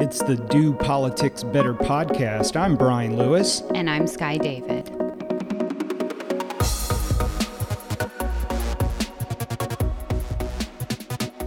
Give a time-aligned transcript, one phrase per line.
[0.00, 2.54] It's the Do Politics Better podcast.
[2.54, 3.62] I'm Brian Lewis.
[3.74, 4.88] And I'm Sky David.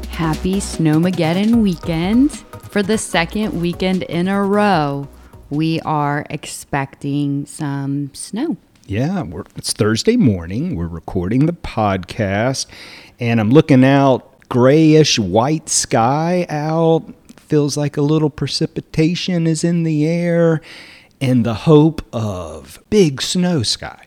[0.10, 2.32] Happy Snowmageddon weekend.
[2.70, 5.08] For the second weekend in a row,
[5.50, 8.58] we are expecting some snow.
[8.86, 9.24] Yeah,
[9.56, 10.76] it's Thursday morning.
[10.76, 12.66] We're recording the podcast,
[13.18, 17.06] and I'm looking out grayish white sky out.
[17.52, 20.62] Feels like a little precipitation is in the air,
[21.20, 24.06] and the hope of big snow sky.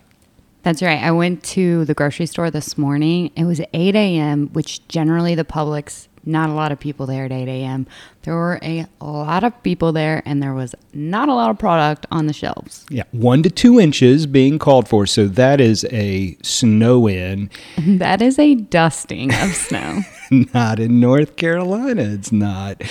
[0.63, 0.97] That's right.
[0.99, 3.29] I went to the grocery store this morning.
[3.35, 7.31] It was 8 a.m., which generally the public's not a lot of people there at
[7.31, 7.87] 8 a.m.
[8.23, 12.05] There were a lot of people there, and there was not a lot of product
[12.11, 12.85] on the shelves.
[12.89, 15.05] Yeah, one to two inches being called for.
[15.05, 17.49] So that is a snow in.
[17.77, 20.01] that is a dusting of snow.
[20.53, 22.01] not in North Carolina.
[22.03, 22.81] It's not.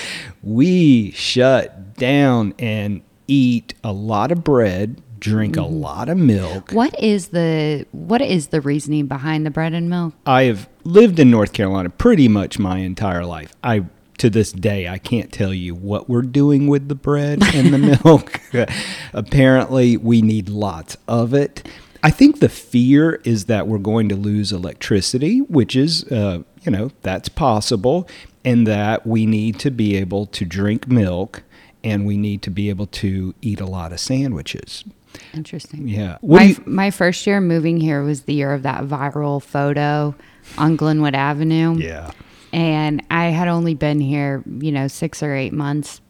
[0.42, 5.64] We shut down and eat a lot of bread drink mm-hmm.
[5.64, 6.70] a lot of milk.
[6.72, 10.12] What is the what is the reasoning behind the bread and milk?
[10.26, 13.54] I have lived in North Carolina pretty much my entire life.
[13.64, 13.86] I
[14.18, 18.00] to this day I can't tell you what we're doing with the bread and the
[18.04, 18.40] milk.
[19.14, 21.66] Apparently we need lots of it.
[22.02, 26.70] I think the fear is that we're going to lose electricity, which is uh, you
[26.70, 28.06] know, that's possible,
[28.44, 31.42] and that we need to be able to drink milk
[31.82, 34.84] and we need to be able to eat a lot of sandwiches.
[35.32, 35.88] Interesting.
[35.88, 36.18] Yeah.
[36.22, 40.14] my, you, my first year moving here was the year of that viral photo
[40.58, 41.76] on Glenwood Avenue.
[41.76, 42.10] Yeah.
[42.52, 46.00] And I had only been here, you know, six or eight months.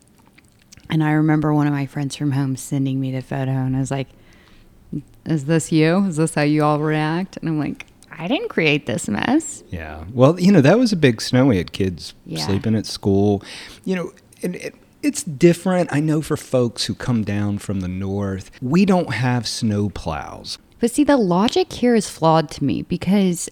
[0.90, 3.80] And I remember one of my friends from home sending me the photo, and I
[3.80, 4.08] was like,
[5.24, 6.04] Is this you?
[6.04, 7.38] Is this how you all react?
[7.38, 9.64] And I'm like, I didn't create this mess.
[9.70, 10.04] Yeah.
[10.12, 11.46] Well, you know, that was a big snow.
[11.46, 12.44] We had kids yeah.
[12.44, 13.42] sleeping at school.
[13.84, 15.92] You know, and it, it's different.
[15.92, 20.58] I know for folks who come down from the north, we don't have snow plows.
[20.80, 23.48] But see, the logic here is flawed to me because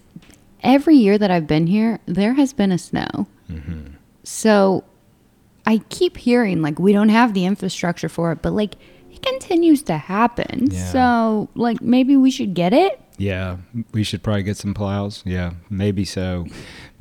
[0.62, 3.26] every year that I've been here, there has been a snow.
[3.50, 3.94] Mm-hmm.
[4.24, 4.84] So
[5.66, 8.74] I keep hearing like we don't have the infrastructure for it, but like
[9.10, 10.68] it continues to happen.
[10.70, 10.86] Yeah.
[10.91, 12.98] So like maybe we should get it.
[13.18, 13.58] Yeah,
[13.92, 15.22] we should probably get some plows.
[15.24, 16.46] Yeah, maybe so.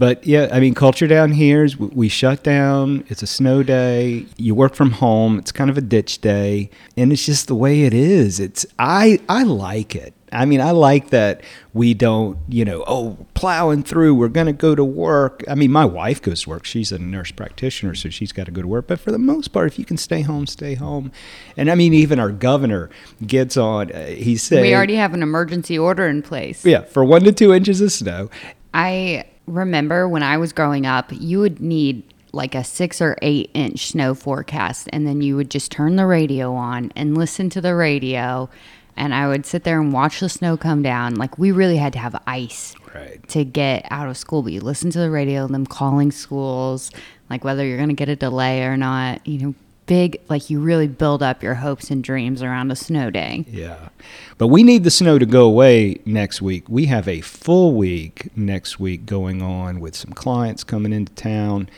[0.01, 3.05] But yeah, I mean, culture down here is we shut down.
[3.09, 4.25] It's a snow day.
[4.35, 5.37] You work from home.
[5.37, 8.39] It's kind of a ditch day, and it's just the way it is.
[8.39, 10.15] It's I I like it.
[10.31, 11.43] I mean, I like that
[11.75, 15.43] we don't, you know, oh, plowing through, we're going to go to work.
[15.47, 16.65] I mean, my wife goes to work.
[16.65, 18.87] She's a nurse practitioner, so she's got to go to work.
[18.87, 21.11] But for the most part, if you can stay home, stay home.
[21.57, 22.89] And I mean, even our governor
[23.27, 24.61] gets on, uh, he said.
[24.61, 26.65] We already have an emergency order in place.
[26.65, 28.31] Yeah, for one to two inches of snow.
[28.73, 32.03] I remember when I was growing up, you would need
[32.33, 36.05] like a six or eight inch snow forecast, and then you would just turn the
[36.05, 38.49] radio on and listen to the radio
[38.97, 41.15] and I would sit there and watch the snow come down.
[41.15, 43.25] Like we really had to have ice right.
[43.29, 44.41] to get out of school.
[44.41, 46.91] But you listen to the radio, them calling schools,
[47.29, 49.25] like whether you're going to get a delay or not.
[49.25, 49.55] You know,
[49.91, 53.43] big like you really build up your hopes and dreams around a snow day.
[53.49, 53.89] Yeah.
[54.37, 56.63] But we need the snow to go away next week.
[56.69, 61.69] We have a full week next week going on with some clients coming into town.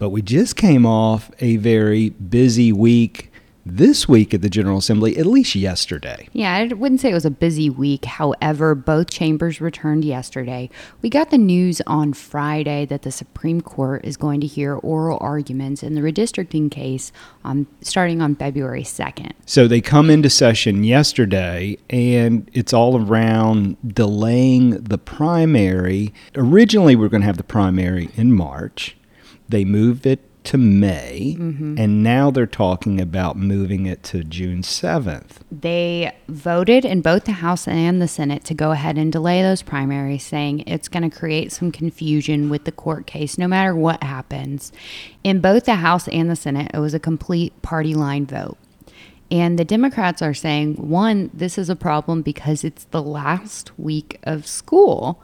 [0.00, 3.30] But we just came off a very busy week
[3.66, 6.28] this week at the General Assembly, at least yesterday.
[6.32, 8.04] Yeah, I wouldn't say it was a busy week.
[8.04, 10.68] However, both chambers returned yesterday.
[11.02, 15.18] We got the news on Friday that the Supreme Court is going to hear oral
[15.20, 17.12] arguments in the redistricting case
[17.44, 19.32] um, starting on February 2nd.
[19.46, 26.12] So they come into session yesterday, and it's all around delaying the primary.
[26.34, 28.96] Originally, we are going to have the primary in March.
[29.48, 31.76] They moved it to May, mm-hmm.
[31.78, 35.38] and now they're talking about moving it to June 7th.
[35.50, 39.62] They voted in both the House and the Senate to go ahead and delay those
[39.62, 44.02] primaries, saying it's going to create some confusion with the court case no matter what
[44.02, 44.70] happens.
[45.22, 48.58] In both the House and the Senate, it was a complete party line vote.
[49.30, 54.20] And the Democrats are saying, one, this is a problem because it's the last week
[54.22, 55.22] of school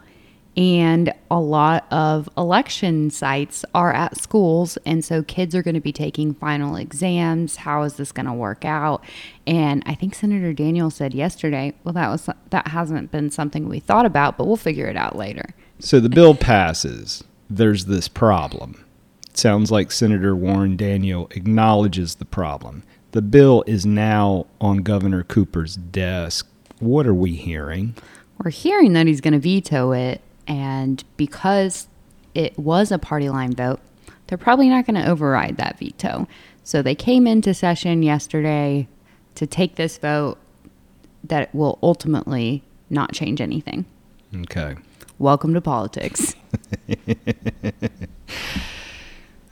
[0.56, 4.76] and a lot of election sites are at schools.
[4.84, 7.56] And so kids are going to be taking final exams.
[7.56, 9.04] How is this going to work out?
[9.46, 13.80] And i think senator daniel said yesterday well that was that hasn't been something we
[13.80, 15.54] thought about but we'll figure it out later.
[15.78, 17.24] So the bill passes.
[17.48, 18.84] There's this problem.
[19.28, 22.82] It sounds like senator warren daniel acknowledges the problem.
[23.12, 26.46] The bill is now on governor cooper's desk.
[26.78, 27.96] What are we hearing?
[28.42, 30.20] We're hearing that he's going to veto it
[30.50, 31.86] and because
[32.34, 33.78] it was a party line vote,
[34.26, 36.26] they're probably not going to override that veto.
[36.64, 38.88] So they came into session yesterday
[39.36, 40.38] to take this vote
[41.22, 43.84] that will ultimately not change anything.
[44.34, 44.74] Okay.
[45.20, 46.34] Welcome to politics.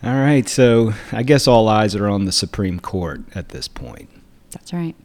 [0.02, 0.48] All right.
[0.48, 4.10] So I guess all eyes are on the Supreme Court at this point.
[4.50, 4.96] That's right.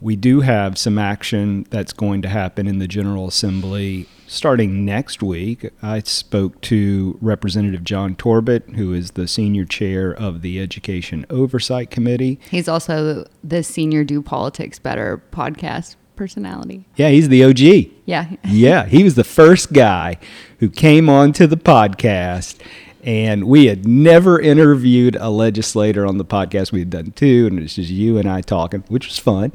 [0.00, 5.22] We do have some action that's going to happen in the General Assembly starting next
[5.22, 5.70] week.
[5.82, 11.90] I spoke to Representative John Torbett, who is the senior chair of the Education Oversight
[11.90, 12.40] Committee.
[12.50, 16.86] He's also the senior Do Politics Better podcast personality.
[16.96, 17.92] Yeah, he's the OG.
[18.06, 18.36] Yeah.
[18.44, 20.18] yeah, he was the first guy
[20.58, 22.58] who came onto the podcast.
[23.06, 26.72] And we had never interviewed a legislator on the podcast.
[26.72, 29.52] We had done two, and it's just you and I talking, which was fun.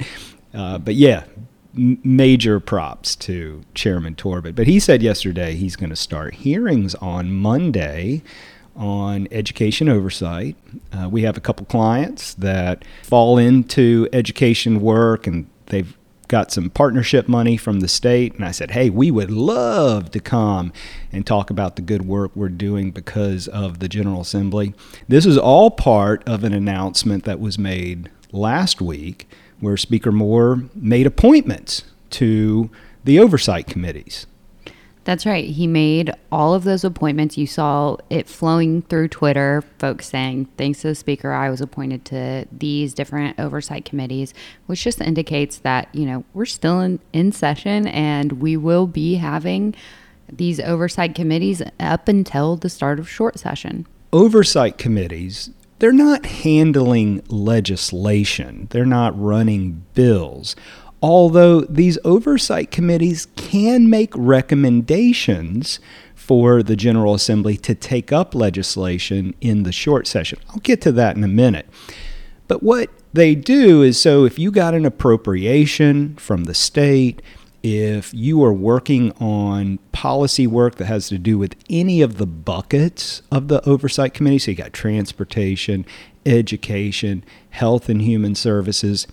[0.54, 1.26] Uh, but yeah,
[1.76, 4.56] m- major props to Chairman Torbett.
[4.56, 8.22] But he said yesterday he's going to start hearings on Monday
[8.76, 10.56] on education oversight.
[10.94, 15.98] Uh, we have a couple clients that fall into education work and they've
[16.32, 18.34] got some partnership money from the state.
[18.36, 20.72] And I said, hey, we would love to come
[21.12, 24.74] and talk about the good work we're doing because of the General Assembly.
[25.10, 29.28] This is all part of an announcement that was made last week
[29.60, 32.70] where Speaker Moore made appointments to
[33.04, 34.26] the oversight committees.
[35.04, 35.46] That's right.
[35.46, 37.38] He made all of those appointments.
[37.38, 42.06] You saw it flowing through Twitter, folks saying, thanks to the speaker, I was appointed
[42.06, 44.34] to these different oversight committees,
[44.68, 49.16] which just indicates that, you know, we're still in, in session and we will be
[49.16, 49.74] having
[50.32, 53.88] these oversight committees up until the start of short session.
[54.14, 55.50] Oversight committees,
[55.80, 60.56] they're not handling legislation, they're not running bills
[61.02, 65.80] although these oversight committees can make recommendations
[66.16, 70.40] for the General Assembly to take up legislation in the short session.
[70.50, 71.68] I'll get to that in a minute.
[72.48, 77.22] But what they do is so if you got an appropriation from the state,
[77.64, 82.26] if you are working on policy work that has to do with any of the
[82.26, 85.86] buckets of the oversight committee, so you got transportation,
[86.26, 89.08] education, health and human services,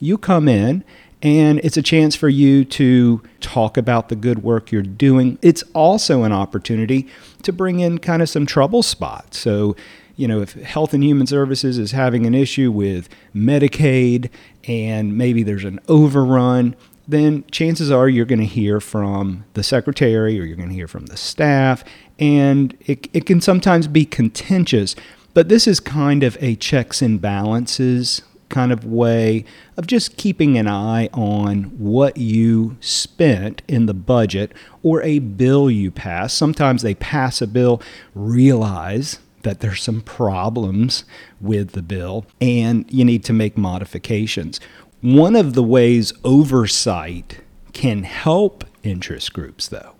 [0.00, 0.84] you come in
[1.24, 5.38] and it's a chance for you to talk about the good work you're doing.
[5.40, 7.08] It's also an opportunity
[7.42, 9.38] to bring in kind of some trouble spots.
[9.38, 9.74] So,
[10.16, 14.28] you know, if Health and Human Services is having an issue with Medicaid
[14.68, 16.76] and maybe there's an overrun,
[17.08, 20.88] then chances are you're going to hear from the secretary or you're going to hear
[20.88, 21.84] from the staff,
[22.18, 24.94] and it, it can sometimes be contentious.
[25.34, 29.44] But this is kind of a checks and balances kind of way
[29.76, 34.52] of just keeping an eye on what you spent in the budget
[34.82, 36.32] or a bill you pass.
[36.32, 37.80] Sometimes they pass a bill,
[38.14, 41.04] realize that there's some problems
[41.40, 44.58] with the bill, and you need to make modifications.
[45.00, 47.40] One of the ways oversight
[47.72, 49.94] can help interest groups, though,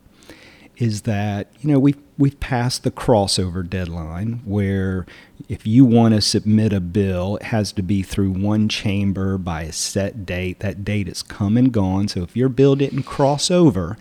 [0.77, 5.07] is that you know we've we've passed the crossover deadline where
[5.49, 9.63] if you want to submit a bill, it has to be through one chamber by
[9.63, 10.61] a set date.
[10.61, 12.09] That date is come and gone.
[12.09, 13.97] So if your bill didn't cross over,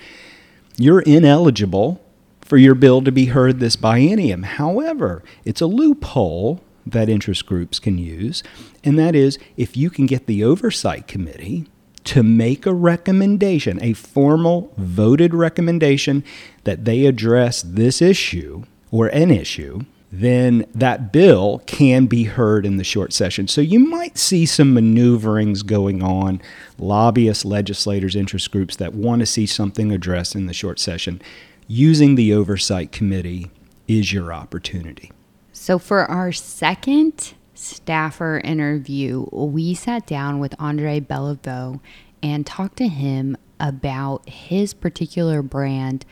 [0.77, 2.01] you're ineligible
[2.41, 4.43] for your bill to be heard this biennium.
[4.43, 8.43] However, it's a loophole that interest groups can use,
[8.83, 11.65] and that is if you can get the oversight committee
[12.05, 16.23] to make a recommendation, a formal voted recommendation
[16.63, 19.81] that they address this issue or an issue,
[20.11, 23.47] then that bill can be heard in the short session.
[23.47, 26.39] So you might see some maneuverings going on,
[26.77, 31.19] lobbyists, legislators, interest groups that want to see something addressed in the short session.
[31.67, 33.49] Using the oversight committee
[33.87, 35.11] is your opportunity.
[35.51, 41.79] So for our second staffer interview, we sat down with Andre Beliveau
[42.21, 46.05] and talked to him about his particular brand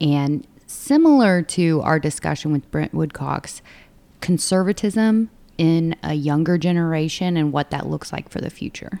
[0.00, 3.62] and similar to our discussion with Brent Woodcox,
[4.20, 9.00] conservatism in a younger generation and what that looks like for the future.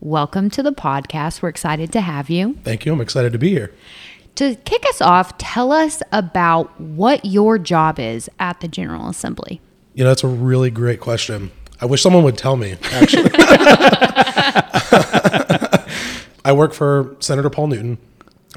[0.00, 1.42] welcome to the podcast.
[1.42, 2.58] We're excited to have you.
[2.62, 2.92] Thank you.
[2.92, 3.72] I'm excited to be here.
[4.36, 9.60] To kick us off, tell us about what your job is at the General Assembly.
[9.94, 11.52] You know, that's a really great question.
[11.80, 13.30] I wish someone would tell me, actually.
[16.44, 17.98] I work for Senator Paul Newton.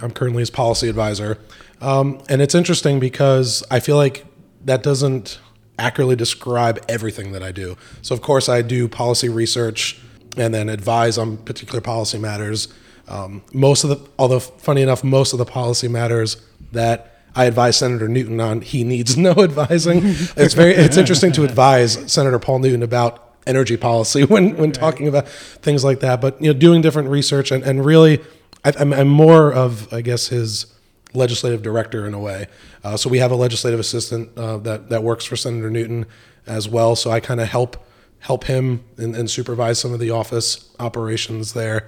[0.02, 1.38] I'm currently his policy advisor.
[1.82, 4.26] Um, and it's interesting because I feel like
[4.66, 5.40] that doesn't
[5.80, 7.78] accurately describe everything that I do.
[8.02, 10.00] So, of course, I do policy research
[10.38, 12.68] and then advise on particular policy matters.
[13.08, 16.38] Um, most of the, although funny enough, most of the policy matters
[16.72, 20.02] that I advise Senator Newton on, he needs no advising.
[20.04, 25.08] it's very, it's interesting to advise Senator Paul Newton about energy policy when, when talking
[25.08, 26.22] about things like that.
[26.22, 28.22] But you know, doing different research and, and really,
[28.66, 30.66] I, I'm, I'm more of, I guess, his
[31.14, 32.48] legislative director in a way.
[32.84, 36.06] Uh, so we have a legislative assistant uh, that that works for Senator Newton
[36.46, 36.96] as well.
[36.96, 37.87] So I kind of help
[38.20, 41.88] help him and, and, supervise some of the office operations there.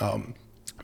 [0.00, 0.34] Um,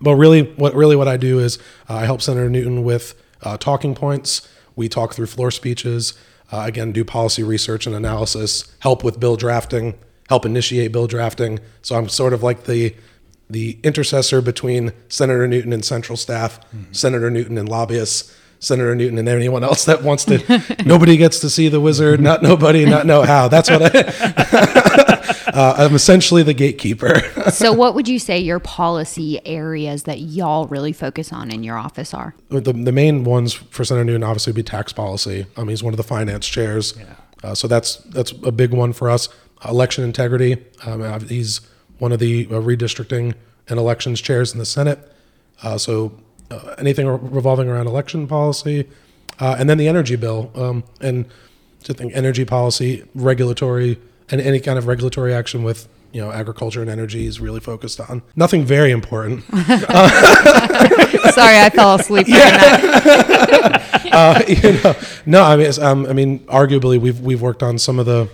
[0.01, 1.59] but really, what really what I do is
[1.89, 4.49] uh, I help Senator Newton with uh, talking points.
[4.77, 6.15] We talk through floor speeches.
[6.53, 8.75] Uh, again, do policy research and analysis.
[8.81, 9.99] Help with bill drafting.
[10.29, 11.61] Help initiate bill drafting.
[11.83, 12.95] So I'm sort of like the
[13.49, 16.93] the intercessor between Senator Newton and central staff, mm-hmm.
[16.93, 20.63] Senator Newton and lobbyists, Senator Newton and anyone else that wants to.
[20.87, 23.49] nobody gets to see the wizard, not nobody, not know how.
[23.49, 25.05] That's what I.
[25.47, 27.21] uh, I'm essentially the gatekeeper.
[27.51, 31.77] so, what would you say your policy areas that y'all really focus on in your
[31.77, 32.35] office are?
[32.49, 35.47] The, the main ones for Senator Newton obviously would be tax policy.
[35.57, 37.15] Um, he's one of the finance chairs, yeah.
[37.43, 39.29] uh, so that's that's a big one for us.
[39.65, 40.63] Election integrity.
[40.85, 41.61] Um, he's
[41.99, 43.35] one of the uh, redistricting
[43.69, 45.13] and elections chairs in the Senate.
[45.63, 46.19] Uh, so
[46.55, 48.89] uh, anything revolving around election policy,
[49.41, 51.27] uh, and then the energy bill, um, and
[51.85, 53.99] to think energy policy, regulatory,
[54.31, 58.01] and any kind of regulatory action with you know agriculture and energy is really focused
[58.01, 58.23] on.
[58.37, 59.45] Nothing very important.
[61.35, 62.29] Sorry, I fell asleep.
[62.29, 63.83] Yeah.
[64.13, 64.95] uh, you know,
[65.27, 68.29] no, I mean, um, I mean, arguably, we've we've worked on some of the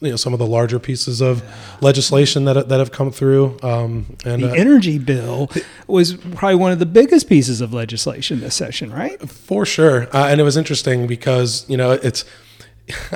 [0.00, 1.42] you know some of the larger pieces of
[1.80, 3.58] legislation that that have come through.
[3.62, 5.50] Um, and the uh, energy bill
[5.86, 9.20] was probably one of the biggest pieces of legislation this session, right?
[9.28, 12.24] For sure, uh, and it was interesting because you know it's.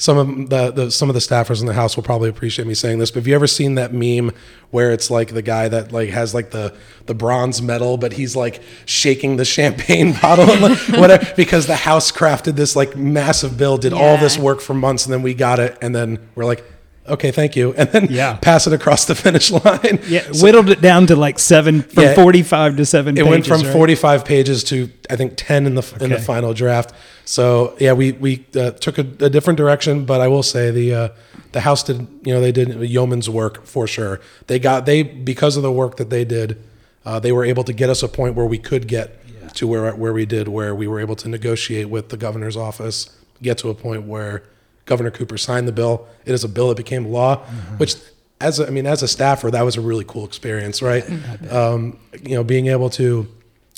[0.00, 2.72] some of the, the, some of the staffers in the house will probably appreciate me
[2.72, 4.32] saying this, but have you ever seen that meme
[4.70, 8.34] where it's like the guy that like has like the the bronze medal, but he's
[8.34, 13.76] like shaking the champagne bottle and whatever because the house crafted this like massive bill,
[13.76, 13.98] did yeah.
[13.98, 16.64] all this work for months, and then we got it, and then we're like,
[17.08, 18.36] okay, thank you, and then yeah.
[18.36, 20.00] pass it across the finish line.
[20.06, 23.16] Yeah, so, whittled it down to like seven from yeah, forty-five to seven.
[23.16, 23.72] It pages, went from right?
[23.72, 26.04] forty-five pages to I think ten in the okay.
[26.04, 26.94] in the final draft.
[27.24, 30.94] So yeah, we we uh, took a, a, different direction, but I will say the
[30.94, 31.08] uh,
[31.52, 34.20] the house did you know they did yeoman's work for sure.
[34.46, 36.62] They got they because of the work that they did,
[37.04, 39.48] uh, they were able to get us a point where we could get yeah.
[39.48, 43.16] to where where we did, where we were able to negotiate with the governor's office,
[43.42, 44.42] get to a point where
[44.84, 46.06] Governor Cooper signed the bill.
[46.24, 47.76] It is a bill that became law, mm-hmm.
[47.78, 47.94] which
[48.40, 51.04] as a, I mean, as a staffer, that was a really cool experience, right?
[51.50, 53.28] Um, you know, being able to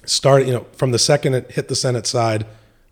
[0.05, 2.47] start, you know, from the second it hit the Senate side,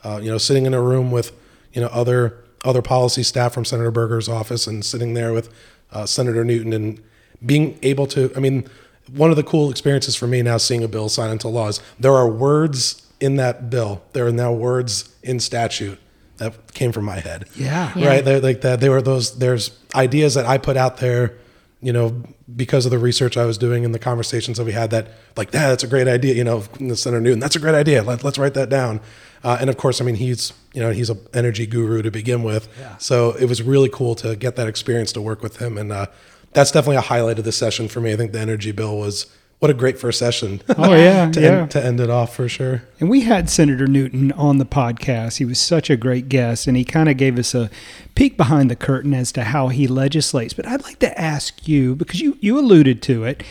[0.05, 1.33] uh, you know, sitting in a room with,
[1.73, 5.52] you know, other other policy staff from Senator Berger's office and sitting there with
[5.93, 7.02] uh, Senator Newton and
[7.45, 8.69] being able to, I mean,
[9.12, 11.81] one of the cool experiences for me now seeing a bill signed into law is
[11.99, 14.02] there are words in that bill.
[14.12, 15.99] There are now words in statute
[16.40, 17.49] that came from my head.
[17.54, 17.92] Yeah.
[17.94, 18.09] yeah.
[18.09, 18.25] Right.
[18.25, 18.80] They're like that.
[18.80, 21.37] They were those, there's ideas that I put out there,
[21.80, 22.23] you know,
[22.56, 25.52] because of the research I was doing and the conversations that we had that like,
[25.52, 26.35] yeah, that's a great idea.
[26.35, 28.02] You know, the Senator Newton, that's a great idea.
[28.02, 29.00] Let, us write that down.
[29.44, 32.42] Uh, and of course, I mean, he's, you know, he's an energy guru to begin
[32.42, 32.68] with.
[32.78, 32.97] Yeah.
[32.97, 35.78] So it was really cool to get that experience to work with him.
[35.78, 36.06] And uh,
[36.52, 38.12] that's definitely a highlight of the session for me.
[38.12, 39.26] I think the energy bill was
[39.61, 40.61] what a great first session.
[40.76, 41.49] Oh yeah, to, yeah.
[41.62, 42.83] End, to end it off for sure.
[42.99, 45.37] And we had Senator Newton on the podcast.
[45.37, 47.71] He was such a great guest, and he kind of gave us a
[48.14, 50.55] peek behind the curtain as to how he legislates.
[50.55, 53.43] But I'd like to ask you because you you alluded to it.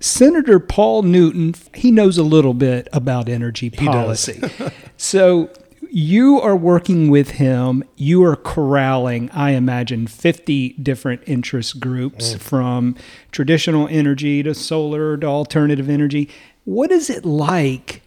[0.00, 4.40] Senator Paul Newton, he knows a little bit about energy policy.
[4.96, 5.50] so
[5.90, 7.84] you are working with him.
[7.96, 12.40] You are corralling, I imagine, 50 different interest groups mm.
[12.40, 12.96] from
[13.32, 16.28] traditional energy to solar to alternative energy.
[16.64, 18.02] What is it like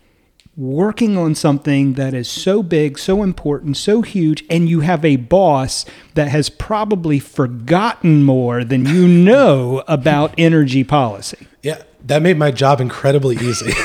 [0.57, 5.15] working on something that is so big, so important, so huge, and you have a
[5.15, 11.47] boss that has probably forgotten more than you know about energy policy?
[11.63, 13.71] Yeah, that made my job incredibly easy.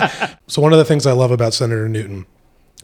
[0.50, 2.26] so one of the things I love about Senator Newton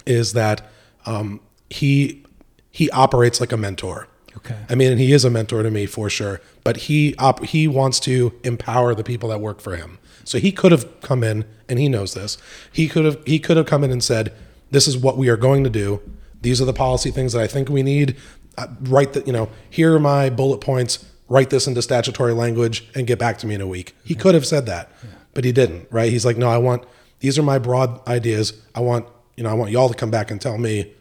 [0.07, 0.71] is that
[1.05, 2.25] um, he
[2.71, 4.09] he operates like a mentor.
[4.37, 4.57] Okay.
[4.69, 6.41] I mean, and he is a mentor to me for sure.
[6.63, 9.99] But he op- he wants to empower the people that work for him.
[10.25, 12.37] So he could have come in, and he knows this.
[12.71, 14.33] He could have he could have come in and said,
[14.71, 16.03] "This is what we are going to do.
[16.43, 18.17] These are the policy things that I think we need.
[18.59, 21.05] uh, write the, you know, here are my bullet points.
[21.29, 23.95] Write this into statutory language and get back to me in a week.
[24.05, 24.91] He could have said that,
[25.35, 25.89] but he didn't.
[25.91, 26.11] Right?
[26.11, 26.85] He's like, no, I want
[27.21, 28.53] these are my broad ideas.
[28.75, 29.07] I want
[29.37, 30.93] you know, I want y'all to come back and tell me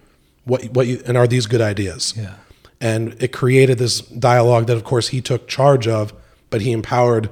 [0.44, 2.14] what what you and are these good ideas?
[2.16, 2.36] Yeah.
[2.82, 6.14] And it created this dialogue that, of course, he took charge of,
[6.50, 7.30] but he empowered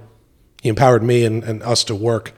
[0.62, 2.34] he empowered me and, and us to work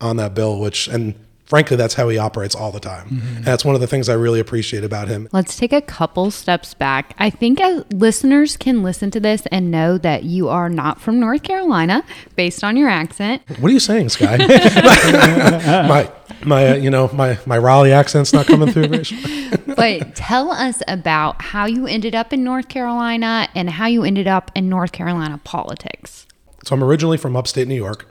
[0.00, 1.14] on that bill, which and
[1.46, 3.22] frankly, that's how he operates all the time.
[3.36, 5.28] And that's one of the things I really appreciate about him.
[5.32, 7.14] Let's take a couple steps back.
[7.18, 11.20] I think as listeners can listen to this and know that you are not from
[11.20, 13.42] North Carolina based on your accent.
[13.60, 14.36] What are you saying, Sky?
[15.88, 16.10] my
[16.44, 18.86] my uh, you know my my Raleigh accent's not coming through.
[19.76, 24.26] But tell us about how you ended up in North Carolina and how you ended
[24.26, 26.26] up in North Carolina politics.
[26.64, 28.08] So I'm originally from upstate New York,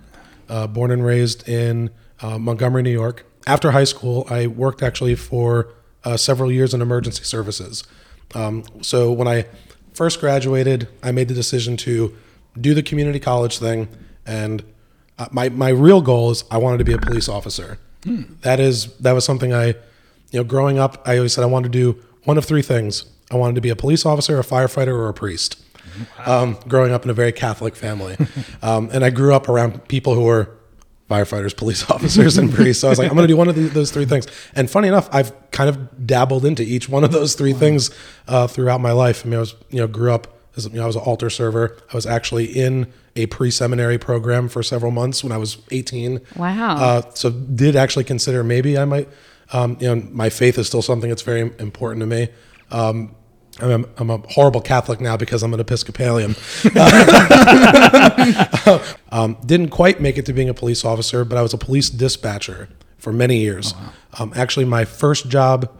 [0.48, 1.90] uh, born and raised in
[2.22, 3.26] uh, Montgomery, New York.
[3.48, 7.84] After high school, I worked actually for uh, several years in emergency services.
[8.34, 9.46] Um, so when I
[9.94, 12.16] first graduated, I made the decision to
[12.60, 13.88] do the community college thing,
[14.26, 14.64] and
[15.20, 17.78] uh, my my real goal is I wanted to be a police officer.
[18.42, 19.76] That is that was something I, you
[20.34, 23.06] know, growing up, I always said I wanted to do one of three things.
[23.32, 25.58] I wanted to be a police officer, a firefighter, or a priest
[26.26, 28.18] um, growing up in a very Catholic family.
[28.62, 30.50] Um, and I grew up around people who were
[31.10, 32.82] firefighters, police officers, and priests.
[32.82, 34.28] So I was like, I'm going to do one of the, those three things.
[34.56, 37.92] And funny enough, I've kind of dabbled into each one of those three things
[38.28, 39.26] uh, throughout my life.
[39.26, 41.30] I mean, I was, you know, grew up as, you know, I was an altar
[41.30, 41.78] server.
[41.92, 46.22] I was actually in a pre-seminary program for several months when I was 18.
[46.36, 46.76] Wow.
[46.76, 49.08] Uh, so did actually consider maybe I might,
[49.54, 52.30] um, you know, my faith is still something that's very important to me.
[52.72, 53.16] Um,
[53.60, 56.36] I'm a, I'm a horrible Catholic now because I'm an Episcopalian.
[59.12, 61.90] um, didn't quite make it to being a police officer, but I was a police
[61.90, 63.74] dispatcher for many years.
[64.20, 65.72] Um, actually, my first job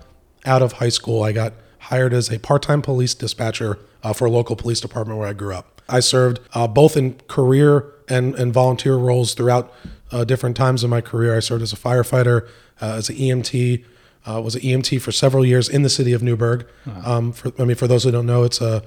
[0.46, 4.30] out of high school, I got hired as a part-time police dispatcher uh, for a
[4.30, 5.82] local police department where I grew up.
[5.90, 9.74] I served uh, both in career and, and volunteer roles throughout
[10.12, 11.36] uh, different times in my career.
[11.36, 12.48] I served as a firefighter,
[12.82, 13.84] uh, as an EMT,
[14.26, 16.68] uh, was an EMT for several years in the city of Newburgh.
[17.06, 18.84] Um, for, I mean, for those who don't know, it's a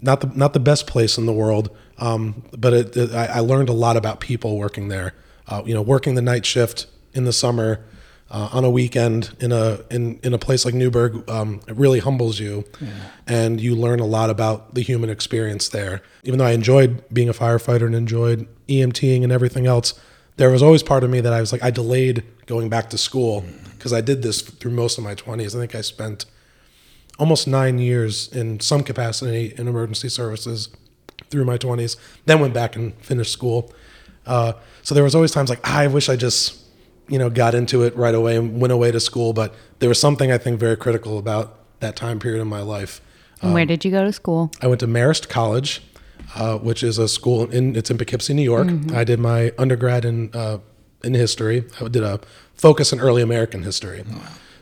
[0.00, 3.38] not the not the best place in the world, um, but it, it, I, I
[3.40, 5.14] learned a lot about people working there.
[5.46, 7.84] Uh, you know, working the night shift in the summer
[8.30, 12.00] uh, on a weekend in a in in a place like Newburgh, um, it really
[12.00, 12.64] humbles you,
[13.26, 16.02] and you learn a lot about the human experience there.
[16.24, 19.94] Even though I enjoyed being a firefighter and enjoyed EMTing and everything else,
[20.36, 22.98] there was always part of me that I was like I delayed going back to
[22.98, 23.44] school
[23.82, 25.56] because I did this through most of my twenties.
[25.56, 26.24] I think I spent
[27.18, 30.68] almost nine years in some capacity in emergency services
[31.30, 33.72] through my 20s then went back and finished school
[34.26, 36.58] uh, so there was always times like "Ah, i wish i just
[37.08, 40.00] you know got into it right away and went away to school but there was
[40.00, 43.00] something i think very critical about that time period in my life
[43.42, 44.52] and where did you go to school?
[44.60, 45.82] I went to Marist College,
[46.36, 48.68] uh, which is a school in it's in Poughkeepsie, New York.
[48.94, 50.58] I did my undergrad in uh,
[51.04, 51.64] in history.
[51.80, 52.20] I did a
[52.54, 54.04] focus in early American history.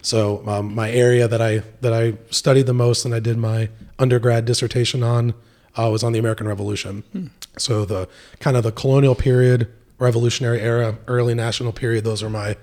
[0.02, 3.68] So um, my area that I that I studied the most and I did my
[3.98, 5.34] undergrad dissertation on
[5.76, 7.30] uh, was on the American Revolution.
[7.58, 12.04] So the kind of the colonial period, Revolutionary era, early national period.
[12.04, 12.56] Those are my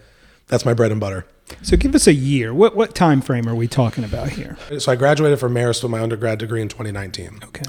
[0.47, 1.25] that's my bread and butter.
[1.61, 2.53] So give us a year.
[2.53, 4.57] What what time frame are we talking about here?
[4.79, 7.39] So I graduated from Marist with my undergrad degree in 2019.
[7.43, 7.65] Okay.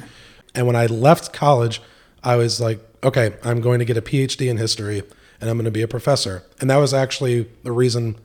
[0.55, 1.83] And when I left college,
[2.25, 5.03] I was like, okay, I'm going to get a PhD in history
[5.41, 6.45] and I'm going to be a professor.
[6.61, 8.17] And that was actually the reason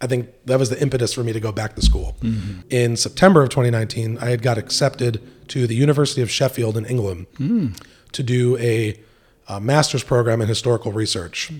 [0.00, 2.16] I think that was the impetus for me to go back to school.
[2.22, 2.60] Mm-hmm.
[2.70, 7.26] In September of 2019, I had got accepted to the University of Sheffield in England
[7.34, 7.78] mm.
[8.12, 8.98] to do a,
[9.46, 11.52] a master's program in historical research.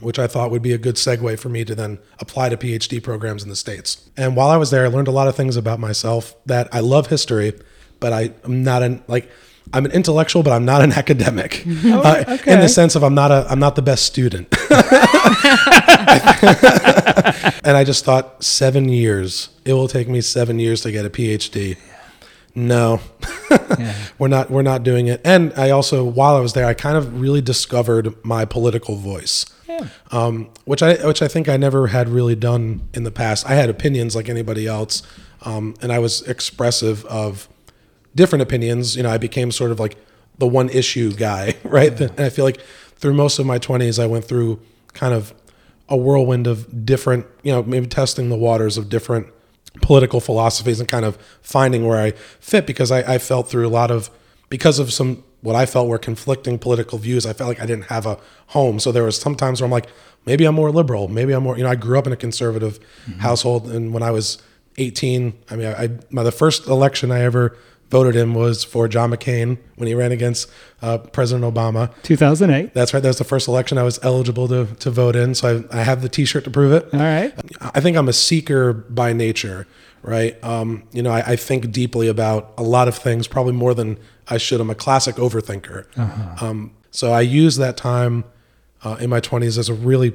[0.00, 3.02] Which I thought would be a good segue for me to then apply to PhD
[3.02, 4.10] programs in the States.
[4.14, 6.80] And while I was there, I learned a lot of things about myself that I
[6.80, 7.54] love history,
[7.98, 9.30] but I, am not an like
[9.72, 11.64] I'm an intellectual, but I'm not an academic.
[11.66, 14.48] Uh, in the sense of I'm not a I'm not the best student.
[17.64, 19.50] and I just thought seven years.
[19.64, 21.76] It will take me seven years to get a PhD.
[22.54, 23.00] No,
[24.18, 24.50] we're not.
[24.50, 25.20] We're not doing it.
[25.24, 29.44] And I also, while I was there, I kind of really discovered my political voice,
[30.10, 33.44] um, which I which I think I never had really done in the past.
[33.44, 35.02] I had opinions like anybody else,
[35.42, 37.46] um, and I was expressive of
[38.16, 38.96] different opinions.
[38.96, 39.96] You know, I became sort of like
[40.38, 41.98] the one issue guy, right?
[42.00, 42.60] And I feel like
[42.96, 44.60] through most of my 20s, I went through
[44.92, 45.32] kind of
[45.88, 49.28] a whirlwind of different, you know, maybe testing the waters of different
[49.82, 53.70] political philosophies and kind of finding where I fit because I, I felt through a
[53.70, 54.10] lot of,
[54.48, 57.84] because of some, what I felt were conflicting political views, I felt like I didn't
[57.84, 58.80] have a home.
[58.80, 59.86] So there was some times where I'm like,
[60.24, 61.08] maybe I'm more liberal.
[61.08, 63.20] Maybe I'm more, you know, I grew up in a conservative mm-hmm.
[63.20, 63.70] household.
[63.70, 64.42] And when I was
[64.78, 67.56] 18, I mean, I, my, the first election I ever
[67.90, 70.50] voted him was for John McCain when he ran against
[70.82, 71.90] uh, President Obama.
[72.02, 72.74] 2008.
[72.74, 73.02] That's right.
[73.02, 75.34] That was the first election I was eligible to, to vote in.
[75.34, 76.92] So I, I have the T-shirt to prove it.
[76.92, 77.32] All right.
[77.60, 79.66] I think I'm a seeker by nature,
[80.02, 80.42] right?
[80.42, 83.98] Um, you know, I, I, think deeply about a lot of things, probably more than
[84.28, 84.60] I should.
[84.60, 85.86] I'm a classic overthinker.
[85.96, 86.46] Uh-huh.
[86.46, 88.24] Um, so I use that time
[88.82, 90.14] uh, in my 20s as a really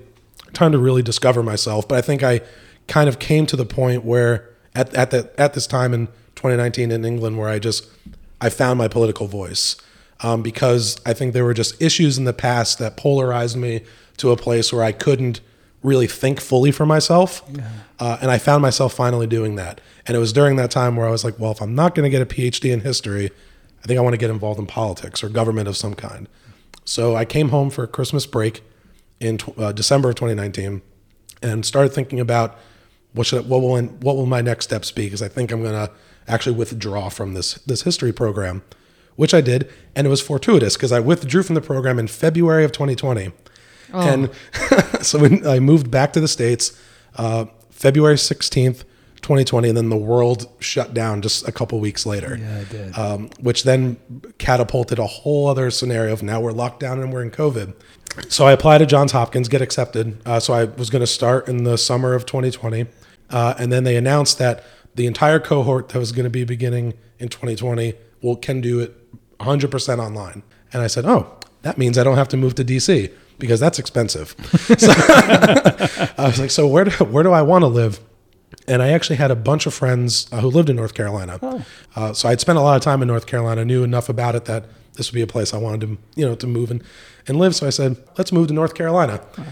[0.53, 1.87] time to really discover myself.
[1.87, 2.41] But I think I
[2.87, 6.91] kind of came to the point where at at that at this time in 2019
[6.91, 7.87] in England where I just
[8.39, 9.75] I found my political voice
[10.21, 13.81] um, because I think there were just issues in the past that polarized me
[14.17, 15.41] to a place where I couldn't
[15.83, 17.67] really think fully for myself, yeah.
[17.99, 19.81] uh, and I found myself finally doing that.
[20.05, 22.03] And it was during that time where I was like, well, if I'm not going
[22.03, 23.31] to get a PhD in history,
[23.83, 26.29] I think I want to get involved in politics or government of some kind.
[26.85, 28.61] So I came home for Christmas break
[29.19, 30.81] in uh, December of 2019
[31.41, 32.57] and started thinking about
[33.13, 35.73] what should what will what will my next steps be because I think I'm going
[35.73, 35.91] to
[36.27, 38.63] actually withdraw from this this history program,
[39.15, 42.63] which I did, and it was fortuitous because I withdrew from the program in February
[42.63, 43.31] of 2020,
[43.93, 43.99] oh.
[43.99, 44.29] and
[45.05, 46.79] so when I moved back to the states,
[47.15, 48.83] uh, February 16th.
[49.21, 52.39] 2020, and then the world shut down just a couple weeks later.
[52.41, 52.97] Yeah, it did.
[52.97, 53.97] Um, which then
[54.39, 57.75] catapulted a whole other scenario of now we're locked down and we're in COVID.
[58.29, 60.21] So I applied to Johns Hopkins, get accepted.
[60.25, 62.87] Uh, so I was going to start in the summer of 2020.
[63.29, 64.63] Uh, and then they announced that
[64.95, 68.97] the entire cohort that was going to be beginning in 2020 will can do it
[69.39, 70.43] 100% online.
[70.73, 73.79] And I said, oh, that means I don't have to move to DC because that's
[73.79, 74.35] expensive.
[74.77, 77.99] so I was like, so where do, where do I want to live?
[78.67, 81.39] And I actually had a bunch of friends uh, who lived in North Carolina.
[81.41, 81.65] Oh.
[81.95, 84.45] Uh, so I'd spent a lot of time in North Carolina, knew enough about it
[84.45, 86.83] that this would be a place I wanted to, you know, to move and,
[87.27, 87.55] and live.
[87.55, 89.21] So I said, let's move to North Carolina.
[89.37, 89.45] Oh.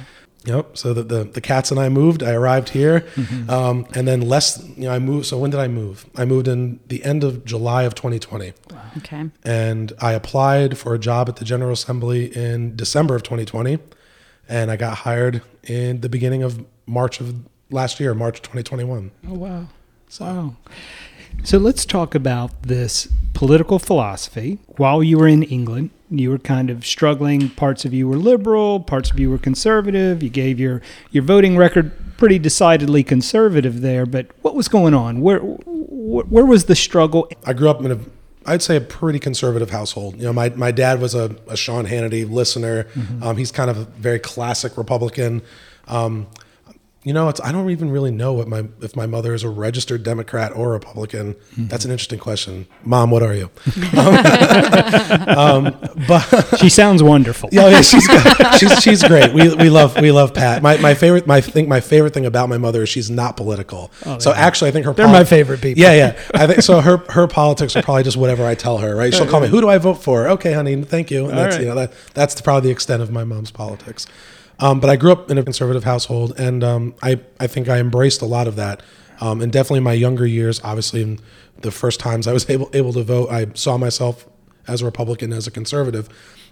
[0.46, 0.78] Yep.
[0.78, 2.24] So the, the, the cats and I moved.
[2.24, 3.50] I arrived here, mm-hmm.
[3.50, 4.64] um, and then less.
[4.78, 5.26] You know, I moved.
[5.26, 6.06] So when did I move?
[6.16, 8.54] I moved in the end of July of 2020.
[8.72, 8.82] Wow.
[8.98, 9.30] Okay.
[9.44, 13.80] And I applied for a job at the General Assembly in December of 2020,
[14.48, 17.36] and I got hired in the beginning of March of
[17.70, 19.12] last year, March 2021.
[19.28, 19.68] Oh wow!
[20.08, 20.26] So.
[20.26, 20.56] Wow.
[21.44, 24.60] So let's talk about this political philosophy.
[24.78, 27.50] While you were in England, you were kind of struggling.
[27.50, 30.22] Parts of you were liberal, parts of you were conservative.
[30.22, 34.06] You gave your, your voting record pretty decidedly conservative there.
[34.06, 35.22] But what was going on?
[35.22, 37.30] Where where was the struggle?
[37.46, 38.00] I grew up in a
[38.46, 40.16] I'd say a pretty conservative household.
[40.18, 42.86] You know, my, my dad was a, a Sean Hannity listener.
[42.86, 43.22] Mm-hmm.
[43.22, 45.44] Um, he's kind of a very classic Republican.
[45.88, 46.28] Um,
[47.10, 49.50] you know, it's I don't even really know what my if my mother is a
[49.50, 51.34] registered Democrat or Republican.
[51.34, 51.66] Mm-hmm.
[51.66, 52.68] That's an interesting question.
[52.84, 53.50] Mom, what are you?
[55.36, 55.76] um,
[56.08, 56.22] but
[56.60, 57.50] she sounds wonderful.
[57.52, 58.08] Yeah, yeah she's,
[58.60, 59.34] she's she's great.
[59.34, 60.62] We we love we love Pat.
[60.62, 63.90] My my favorite my think my favorite thing about my mother is she's not political.
[64.06, 65.82] Oh, so actually, I think her they're poli- my favorite people.
[65.82, 66.20] Yeah, yeah.
[66.36, 66.80] I think so.
[66.80, 68.96] Her her politics are probably just whatever I tell her.
[68.96, 69.12] Right?
[69.12, 69.48] She'll call me.
[69.48, 70.28] Who do I vote for?
[70.28, 70.80] Okay, honey.
[70.84, 71.28] Thank you.
[71.28, 71.64] And that's right.
[71.64, 74.06] you know that that's probably the extent of my mom's politics.
[74.60, 77.80] Um, but I grew up in a conservative household, and um, I I think I
[77.80, 78.82] embraced a lot of that.
[79.22, 81.20] Um, and definitely in my younger years, obviously, in
[81.62, 84.28] the first times I was able able to vote, I saw myself
[84.68, 86.08] as a Republican, as a conservative.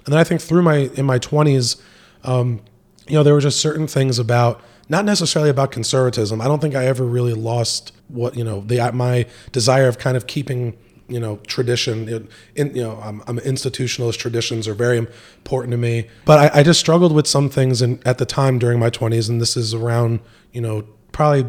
[0.05, 1.77] And then I think through my in my twenties,
[2.23, 2.61] um,
[3.07, 6.39] you know, there were just certain things about not necessarily about conservatism.
[6.39, 10.15] I don't think I ever really lost what you know the my desire of kind
[10.15, 12.27] of keeping you know tradition.
[12.55, 14.17] In, you know I'm, I'm, institutionalist.
[14.17, 16.07] Traditions are very important to me.
[16.25, 19.29] But I, I just struggled with some things in, at the time during my 20s
[19.29, 20.19] and this is around
[20.51, 21.43] you know probably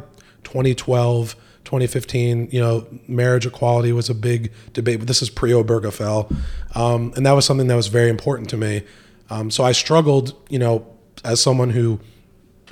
[0.45, 6.35] 2012 2015 you know marriage equality was a big debate but this is pre-obergefell
[6.75, 8.83] um, and that was something that was very important to me.
[9.31, 10.87] Um, so i struggled you know
[11.25, 12.01] as someone who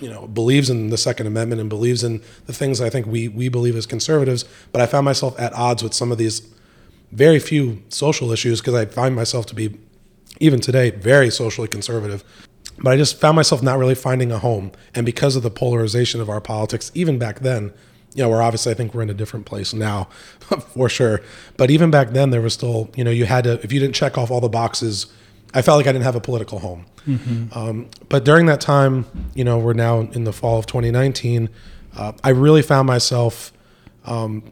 [0.01, 3.29] you know believes in the second amendment and believes in the things i think we
[3.29, 6.42] we believe as conservatives but i found myself at odds with some of these
[7.16, 9.79] very few social issues because I find myself to be,
[10.38, 12.22] even today, very socially conservative.
[12.79, 14.70] But I just found myself not really finding a home.
[14.94, 17.72] And because of the polarization of our politics, even back then,
[18.14, 20.05] you know, we're obviously, I think we're in a different place now
[20.74, 21.22] for sure.
[21.57, 23.94] But even back then, there was still, you know, you had to, if you didn't
[23.94, 25.07] check off all the boxes,
[25.55, 26.85] I felt like I didn't have a political home.
[27.07, 27.59] Mm-hmm.
[27.59, 31.48] Um, but during that time, you know, we're now in the fall of 2019.
[31.96, 33.52] Uh, I really found myself
[34.05, 34.42] um,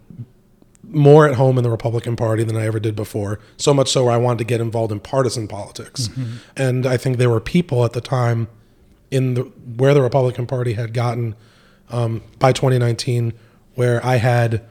[0.94, 3.40] more at home in the Republican Party than I ever did before.
[3.56, 6.08] So much so where I wanted to get involved in partisan politics.
[6.08, 6.36] Mm-hmm.
[6.56, 8.48] And I think there were people at the time
[9.10, 11.34] in the where the Republican Party had gotten
[11.90, 13.32] um, by 2019,
[13.74, 14.62] where I had,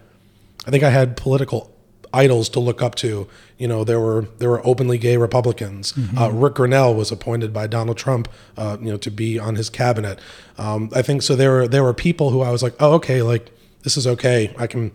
[0.65, 1.73] I think I had political
[2.13, 3.27] idols to look up to.
[3.57, 5.93] You know, there were there were openly gay Republicans.
[5.93, 6.17] Mm-hmm.
[6.17, 9.69] Uh, Ric Grenell was appointed by Donald Trump, uh, you know, to be on his
[9.69, 10.19] cabinet.
[10.57, 11.35] Um, I think so.
[11.35, 13.49] There were there were people who I was like, oh, okay, like
[13.83, 14.53] this is okay.
[14.57, 14.91] I can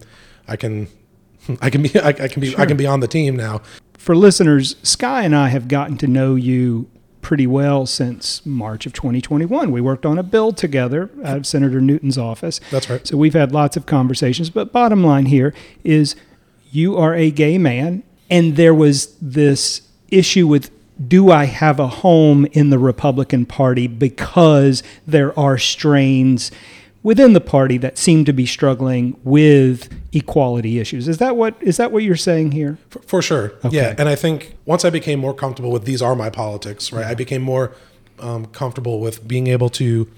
[0.47, 0.89] I can
[1.61, 3.63] I can be I, I can be I can be on the team now.
[3.97, 6.89] For listeners, Sky and I have gotten to know you
[7.21, 9.71] pretty well since March of 2021.
[9.71, 12.61] We worked on a bill together out of Senator Newton's office.
[12.71, 13.07] That's right.
[13.07, 14.51] So we've had lots of conversations.
[14.51, 15.53] But bottom line here
[15.85, 16.17] is
[16.71, 20.71] you are a gay man, and there was this issue with
[21.07, 26.51] do I have a home in the Republican Party because there are strains
[27.03, 31.09] within the party that seem to be struggling with equality issues.
[31.09, 32.79] Is that what is that what you're saying here?
[32.91, 33.55] For, for sure.
[33.71, 33.95] Yeah.
[33.99, 37.07] And I think once I became more comfortable with these are my politics, right?
[37.07, 37.73] I became more
[38.19, 40.11] um, comfortable with being able to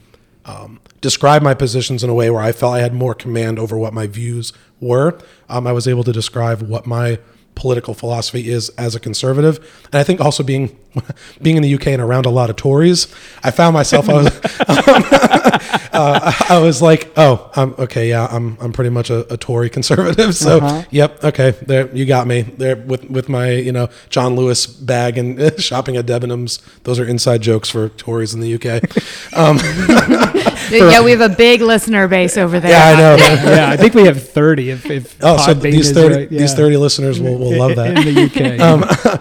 [0.47, 3.77] um, describe my positions in a way where I felt I had more command over
[3.77, 5.19] what my views were.
[5.49, 7.19] Um, I was able to describe what my
[7.61, 9.59] political philosophy is as a conservative.
[9.93, 10.77] And I think also being
[11.43, 13.07] being in the UK and around a lot of Tories,
[13.45, 14.27] I found myself I was
[15.93, 19.69] uh, I was like, oh, I'm okay, yeah, I'm I'm pretty much a, a Tory
[19.71, 20.35] conservative.
[20.35, 20.83] So Uh-huh.
[20.91, 25.19] yep, okay, there you got me there with with my you know John Lewis bag
[25.19, 26.61] and shopping at Debenhams.
[26.85, 28.83] Those are inside jokes for Tories in the UK.
[29.37, 29.59] Um,
[30.71, 32.71] yeah, we have a big listener base over there.
[32.73, 33.17] yeah, I know.
[33.55, 36.31] yeah, I think we have 30 if, if Oh, so these thirty right.
[36.31, 37.99] these thirty listeners will, will love that.
[38.07, 38.61] in the UK.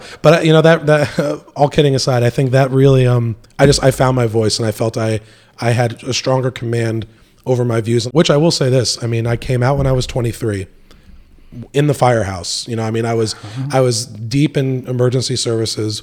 [0.22, 3.66] but you know that that uh, all kidding aside, I think that really um, I
[3.66, 5.20] just I found my voice and I felt I
[5.58, 7.06] I had a stronger command
[7.46, 8.06] over my views.
[8.06, 10.66] Which I will say this: I mean, I came out when I was 23
[11.72, 12.66] in the firehouse.
[12.68, 13.34] You know, I mean, I was
[13.72, 16.02] I was deep in emergency services.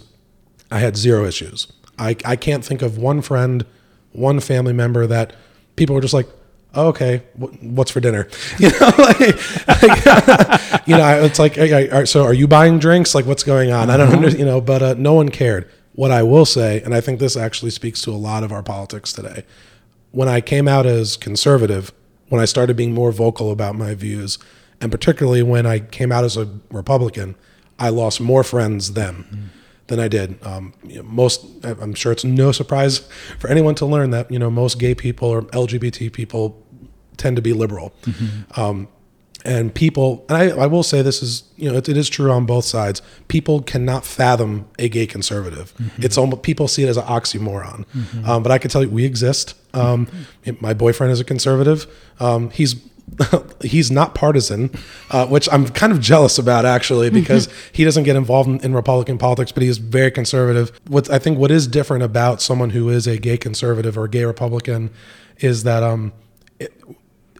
[0.71, 1.67] I had zero issues.
[1.97, 3.65] I I can't think of one friend,
[4.11, 5.33] one family member that
[5.75, 6.27] people were just like.
[6.77, 8.27] Oh, okay, what's for dinner?
[8.59, 9.19] You know, like,
[9.67, 11.55] like, you know, it's like,
[12.07, 13.15] so are you buying drinks?
[13.15, 13.89] Like, what's going on?
[13.89, 15.69] I don't, under, you know, but uh, no one cared.
[15.93, 18.61] What I will say, and I think this actually speaks to a lot of our
[18.61, 19.43] politics today.
[20.11, 21.91] When I came out as conservative,
[22.29, 24.37] when I started being more vocal about my views,
[24.79, 27.35] and particularly when I came out as a Republican,
[27.79, 29.51] I lost more friends then
[29.87, 30.37] than I did.
[30.45, 32.99] Um, you know, most, I'm sure it's no surprise
[33.39, 36.63] for anyone to learn that you know most gay people or LGBT people
[37.17, 37.93] tend to be liberal.
[38.55, 38.87] Um,
[39.45, 42.31] and people, and I, I will say this is, you know, it, it is true
[42.31, 43.01] on both sides.
[43.27, 45.73] People cannot fathom a gay conservative.
[45.99, 47.85] It's almost people see it as an oxymoron.
[48.27, 49.53] Um, but I can tell you, we exist.
[49.73, 50.07] Um,
[50.59, 51.85] My boyfriend is a conservative.
[52.19, 52.75] Um, he's
[53.61, 54.69] he's not partisan,
[55.11, 58.73] uh, which I'm kind of jealous about actually because he doesn't get involved in, in
[58.75, 60.77] Republican politics, but he is very conservative.
[60.87, 64.09] What I think what is different about someone who is a gay conservative or a
[64.09, 64.89] gay Republican
[65.37, 66.11] is that um,
[66.59, 66.73] it,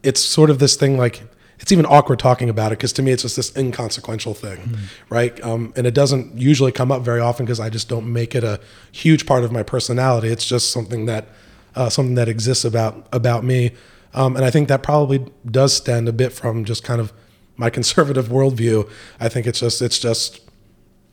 [0.08, 1.22] it's sort of this thing like
[1.60, 4.78] it's even awkward talking about it because to me it's just this inconsequential thing,
[5.10, 5.44] right?
[5.44, 8.44] Um, and it doesn't usually come up very often because I just don't make it
[8.44, 8.60] a
[8.92, 10.30] huge part of my personality.
[10.30, 11.28] It's just something that
[11.76, 13.72] uh, something that exists about about me,
[14.14, 17.12] um, and I think that probably does stem a bit from just kind of
[17.58, 18.90] my conservative worldview.
[19.20, 20.42] I think it's just it's just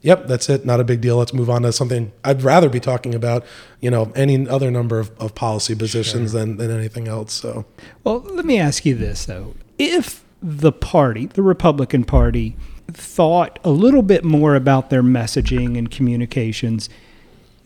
[0.05, 0.67] Yep, that's it.
[0.67, 1.17] Not a big deal.
[1.17, 3.43] Let's move on to something I'd rather be talking about,
[3.81, 7.33] you know, any other number of, of policy positions than, than anything else.
[7.33, 7.65] So
[8.05, 12.55] Well, let me ask you this though: if the party, the Republican Party,
[12.87, 16.91] thought a little bit more about their messaging and communications,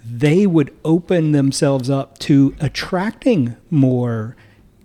[0.08, 4.36] they would open themselves up to attracting more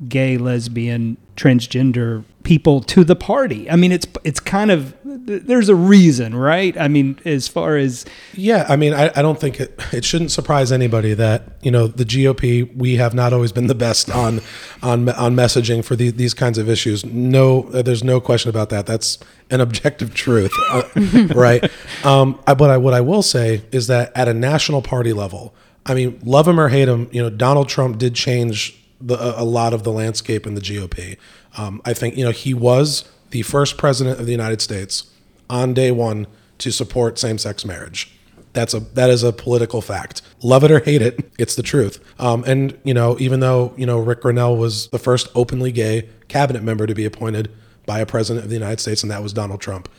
[0.10, 3.70] gay, lesbian, transgender people to the party.
[3.70, 6.78] I mean, it's it's kind of there's a reason, right?
[6.78, 10.32] I mean, as far as Yeah, I mean, I, I don't think it, it shouldn't
[10.32, 14.42] surprise anybody that you know the GOP we have not always been the best on
[14.82, 17.06] on on messaging for the, these kinds of issues.
[17.06, 18.86] No, uh, there's no question about that.
[18.86, 19.18] That's
[19.50, 20.84] an objective truth, uh,
[21.36, 21.70] right?
[22.04, 25.54] Um, I, but I, what I will say is that at a national party level,
[25.86, 29.44] I mean, love him or hate him, you know, Donald Trump did change the, a
[29.44, 31.18] a lot of the landscape in the GOP.
[31.58, 35.10] Um, I think you know he was the first president of the United States
[35.50, 36.28] on day one
[36.60, 38.18] to support same-sex marriage.
[38.54, 40.22] That's a that is a political fact.
[40.44, 42.00] Love it or hate it, it's the truth.
[42.20, 46.10] Um, and you know, even though you know Ric Grenell was the first openly gay
[46.28, 47.52] cabinet member to be appointed
[47.86, 49.90] by a president of the United States, and that was Donald Trump.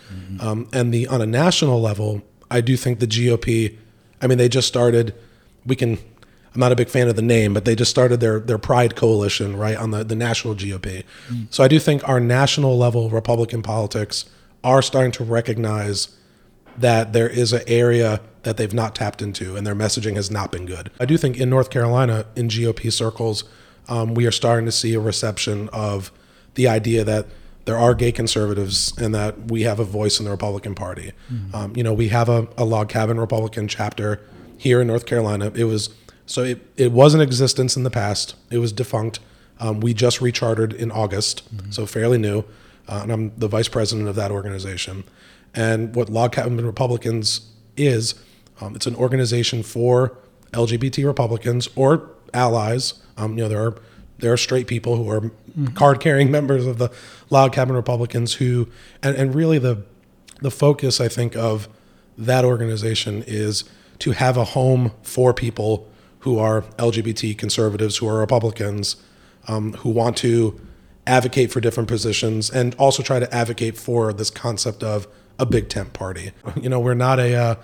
[0.40, 3.76] Um, and the on a national level, I do think the GOP.
[4.22, 5.14] I mean, they just started.
[5.66, 5.98] We can.
[6.54, 8.94] I'm not a big fan of the name, but they just started their their Pride
[8.94, 11.04] coalition right on the the national GOP.
[11.50, 14.26] So I do think our national level Republican politics
[14.62, 16.16] are starting to recognize
[16.78, 20.50] that there is an area that they've not tapped into and their messaging has not
[20.50, 20.90] been good.
[21.00, 23.44] I do think in North Carolina, in GOP circles,
[23.88, 26.10] um, we are starting to see a reception of
[26.54, 27.26] the idea that
[27.64, 31.12] there are gay conservatives and that we have a voice in the Republican Party.
[31.54, 34.20] Um, you know, we have a, a log cabin Republican chapter
[34.58, 35.50] here in North Carolina.
[35.54, 35.88] It was
[36.26, 38.34] so it, it was in existence in the past.
[38.50, 39.20] It was defunct.
[39.60, 42.44] Um, we just rechartered in August, so fairly new.
[42.88, 45.04] uh, and I'm the vice president of that organization.
[45.54, 48.14] And what Log Cabin Republicans is,
[48.60, 50.16] um, it's an organization for
[50.52, 52.94] LGBT Republicans or allies.
[53.16, 53.76] Um, you know, there are
[54.18, 55.66] there are straight people who are mm-hmm.
[55.68, 56.90] card carrying members of the
[57.30, 58.68] Log Cabin Republicans who,
[59.02, 59.84] and, and really the
[60.40, 61.68] the focus I think of
[62.18, 63.64] that organization is
[64.00, 65.88] to have a home for people
[66.24, 68.96] who are LGBT conservatives, who are Republicans,
[69.46, 70.58] um, who want to
[71.06, 75.06] advocate for different positions, and also try to advocate for this concept of
[75.38, 76.32] a big tent party.
[76.62, 77.56] You know, we're not a uh,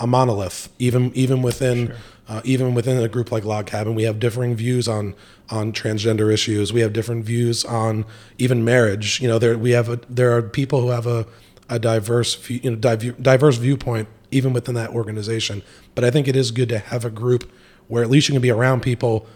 [0.00, 1.88] a monolith, even even within.
[1.88, 1.96] Sure.
[2.30, 5.14] Uh, even within a group like Log Cabin, we have differing views on
[5.48, 6.74] on transgender issues.
[6.74, 8.04] We have different views on
[8.36, 9.18] even marriage.
[9.22, 11.26] You know, there we have a, there are people who have a,
[11.70, 15.62] a diverse you know diverse viewpoint even within that organization.
[15.94, 17.50] But I think it is good to have a group
[17.88, 19.26] where at least you can be around people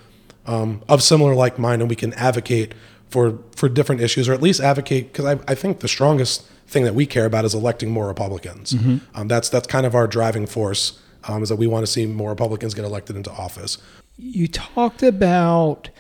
[0.46, 2.74] um, of similar like mind and we can advocate
[3.08, 6.84] for for different issues or at least advocate because I, I think the strongest thing
[6.84, 8.72] that we care about is electing more Republicans.
[8.72, 8.98] Mm-hmm.
[9.14, 12.06] Um, that's that's kind of our driving force um, is that we want to see
[12.06, 13.78] more Republicans get elected into office.
[14.16, 15.90] You talked about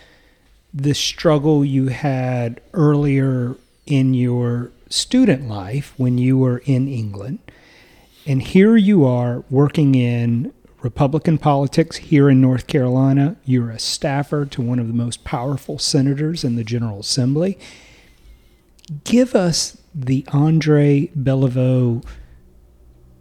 [0.74, 7.38] the struggle you had earlier in your student life when you were in England.
[8.26, 10.52] And here you are working in
[10.82, 13.36] Republican politics here in North Carolina.
[13.44, 17.58] You're a staffer to one of the most powerful senators in the General Assembly.
[19.04, 22.04] Give us the Andre Beliveau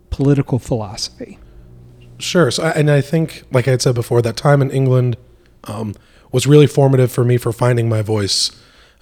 [0.10, 1.38] political philosophy.
[2.18, 2.52] Sure.
[2.52, 5.18] So, and I think, like I had said before, that time in England
[5.66, 5.96] um,
[6.32, 8.52] was really formative for me for finding my voice.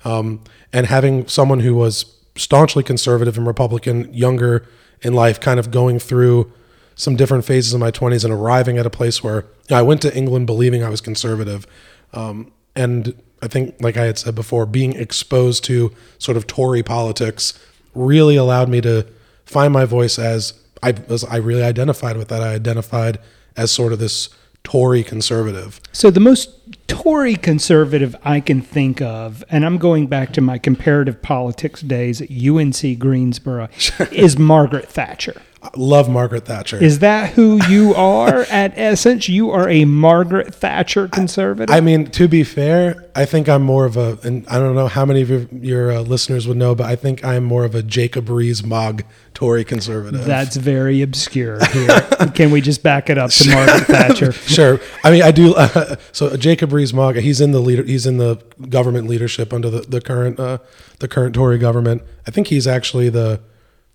[0.04, 0.42] Um,
[0.72, 4.66] and having someone who was staunchly conservative and Republican, younger
[5.02, 6.52] in life, kind of going through
[7.00, 9.82] some different phases of my 20s and arriving at a place where you know, I
[9.82, 11.66] went to England believing I was conservative.
[12.12, 16.84] Um, and I think, like I had said before, being exposed to sort of Tory
[16.84, 17.58] politics
[17.96, 19.08] really allowed me to
[19.46, 22.44] find my voice as I, as I really identified with that.
[22.44, 23.20] I identified
[23.56, 24.28] as sort of this
[24.66, 25.80] Tory conservative.
[25.94, 26.50] So the most
[26.90, 32.22] Tory conservative I can think of, and I'm going back to my comparative politics days
[32.22, 33.70] at UNC Greensboro,
[34.12, 35.42] is Margaret Thatcher.
[35.62, 36.82] I love Margaret Thatcher.
[36.82, 39.28] Is that who you are at essence?
[39.28, 41.74] You are a Margaret Thatcher conservative?
[41.74, 44.88] I mean, to be fair, I think I'm more of a, and I don't know
[44.88, 47.76] how many of your, your uh, listeners would know, but I think I'm more of
[47.76, 50.24] a Jacob Rees-Mogg Tory conservative.
[50.24, 52.00] That's very obscure here.
[52.36, 54.32] Can we just back it up to Margaret Thatcher?
[54.32, 54.80] sure.
[55.04, 55.56] I mean, I do.
[55.56, 59.82] Uh, so Jacob Rees-Mogg, he's in the leader, he's in the government leadership under the,
[59.82, 60.60] the current, uh,
[61.00, 62.02] the current Tory government.
[62.26, 63.42] I think he's actually the,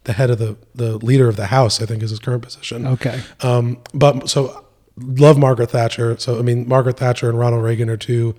[0.05, 1.83] the head of the the leader of the House.
[1.83, 2.87] I think is his current position.
[2.87, 3.21] Okay.
[3.41, 4.65] Um, but so
[4.97, 6.17] love Margaret Thatcher.
[6.19, 8.35] So I mean, Margaret Thatcher and Ronald Reagan are two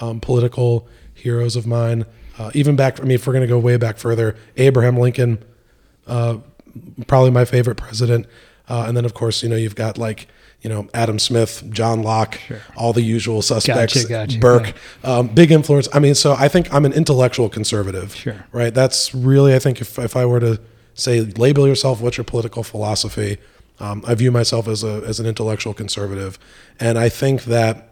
[0.00, 2.04] um, political heroes of mine.
[2.38, 5.44] Uh, even back, I mean, if we're going to go way back further, Abraham Lincoln,
[6.06, 6.38] uh,
[7.06, 8.26] probably my favorite president.
[8.66, 10.26] Uh, and then, of course, you know, you've got like,
[10.62, 12.60] you know, Adam Smith, John Locke, sure.
[12.76, 15.18] all the usual suspects, gotcha, gotcha, Burke, yeah.
[15.18, 15.88] um, big influence.
[15.92, 18.46] I mean, so I think I'm an intellectual conservative, sure.
[18.52, 18.72] right?
[18.72, 20.60] That's really, I think, if, if I were to
[20.94, 23.38] say label yourself what's your political philosophy.
[23.78, 26.38] Um, I view myself as a as an intellectual conservative,
[26.78, 27.88] and I think that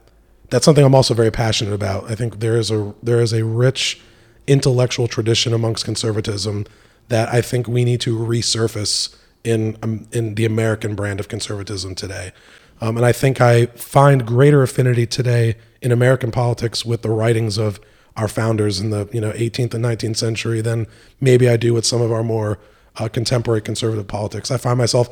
[0.50, 2.10] that's something I'm also very passionate about.
[2.10, 4.00] I think there is a there is a rich
[4.46, 6.66] intellectual tradition amongst conservatism
[7.08, 11.94] that I think we need to resurface in um, in the American brand of conservatism
[11.94, 12.32] today.
[12.80, 17.58] Um, and I think I find greater affinity today in American politics with the writings
[17.58, 17.80] of
[18.16, 20.86] our founders in the you know 18th and 19th century than
[21.20, 22.58] maybe I do with some of our more
[22.98, 24.50] uh, contemporary conservative politics.
[24.50, 25.08] I find myself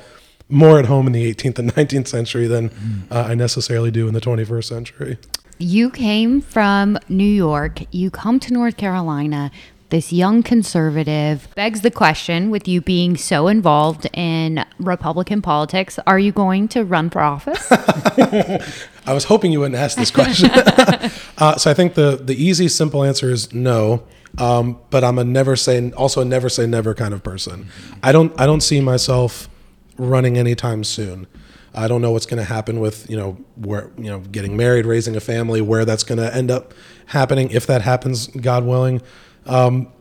[0.49, 2.71] more at home in the 18th and 19th century than
[3.11, 5.19] uh, I necessarily do in the 21st century.
[5.59, 9.51] You came from New York, you come to North Carolina.
[9.89, 16.19] This young conservative begs the question with you being so involved in Republican politics, are
[16.19, 17.67] you going to run for office?
[19.07, 20.51] I was hoping you wouldn't ask this question.
[21.39, 24.03] uh, so I think the, the easy, simple answer is no.
[24.39, 27.69] Um, but I'm a never say also a never say never kind of person.
[28.03, 29.49] I don't I don't see myself
[29.97, 31.27] running anytime soon.
[31.75, 34.87] I don't know what's going to happen with you know where you know getting married,
[34.87, 36.75] raising a family, where that's going to end up
[37.07, 39.03] happening if that happens, God willing.
[39.47, 39.93] Um,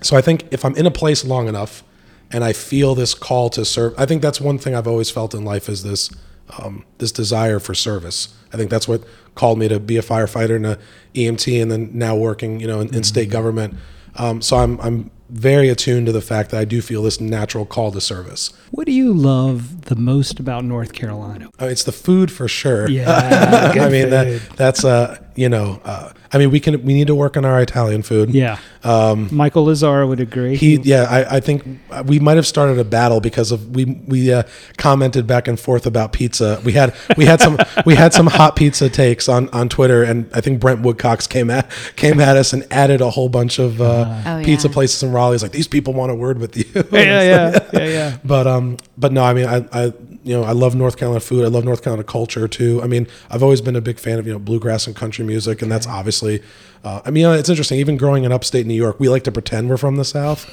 [0.00, 1.82] so I think if I'm in a place long enough
[2.30, 5.34] and I feel this call to serve, I think that's one thing I've always felt
[5.34, 6.10] in life is this
[6.58, 8.34] um, this desire for service.
[8.52, 10.78] I think that's what called me to be a firefighter and a
[11.14, 13.32] EMT, and then now working, you know, in, in state mm-hmm.
[13.32, 13.74] government.
[14.16, 17.66] Um, so I'm I'm very attuned to the fact that I do feel this natural
[17.66, 18.52] call to service.
[18.70, 21.50] What do you love the most about North Carolina?
[21.60, 22.88] Uh, it's the food for sure.
[22.88, 27.06] Yeah, I mean that, that's uh you know, uh, I mean, we can we need
[27.06, 28.30] to work on our Italian food.
[28.30, 28.58] Yeah.
[28.84, 30.56] Um, Michael Lazara would agree.
[30.56, 31.64] He, yeah, I, I think
[32.06, 34.42] we might have started a battle because of we we uh,
[34.76, 36.60] commented back and forth about pizza.
[36.64, 40.28] We had we had some we had some hot pizza takes on, on Twitter, and
[40.34, 43.80] I think Brent Woodcox came at came at us and added a whole bunch of
[43.80, 44.74] uh, Oh, pizza yeah.
[44.74, 45.34] places in Raleigh.
[45.34, 46.64] He's like, these people want a word with you.
[46.74, 46.82] yeah,
[47.22, 48.16] yeah, yeah, yeah.
[48.24, 49.84] But um, but no, I mean, I, I
[50.24, 51.44] you know, I love North Carolina food.
[51.44, 52.82] I love North Carolina culture too.
[52.82, 55.62] I mean, I've always been a big fan of you know bluegrass and country music,
[55.62, 56.42] and that's obviously.
[56.84, 57.78] Uh, I mean, it's interesting.
[57.80, 60.46] Even growing in upstate New York, we like to pretend we're from the South.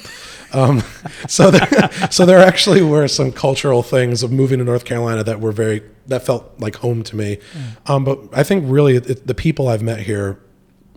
[0.54, 0.82] Um,
[1.28, 5.40] so there, so there actually were some cultural things of moving to North Carolina that
[5.40, 7.38] were very that felt like home to me.
[7.86, 10.38] Um, but I think really it, the people I've met here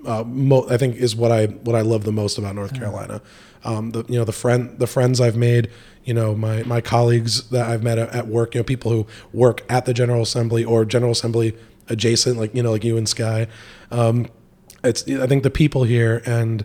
[0.06, 3.22] uh, mo- I think is what I what I love the most about North Carolina.
[3.64, 5.70] Um, the you know the friend the friends I've made,
[6.04, 9.08] you know my my colleagues that I've met at, at work, you know people who
[9.34, 11.56] work at the General Assembly or General Assembly
[11.90, 13.48] adjacent, like you know like you and Sky.
[13.92, 14.28] Um,
[14.84, 16.64] it's I think the people here and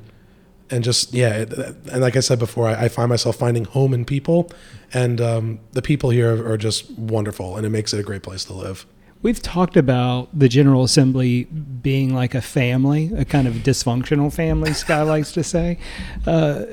[0.70, 1.44] and just yeah
[1.90, 4.50] and like I said before, I, I find myself finding home in people,
[4.92, 8.44] and um, the people here are just wonderful, and it makes it a great place
[8.44, 8.86] to live.
[9.22, 14.74] We've talked about the General Assembly being like a family, a kind of dysfunctional family,
[14.74, 15.78] Sky likes to say.
[16.26, 16.66] Uh,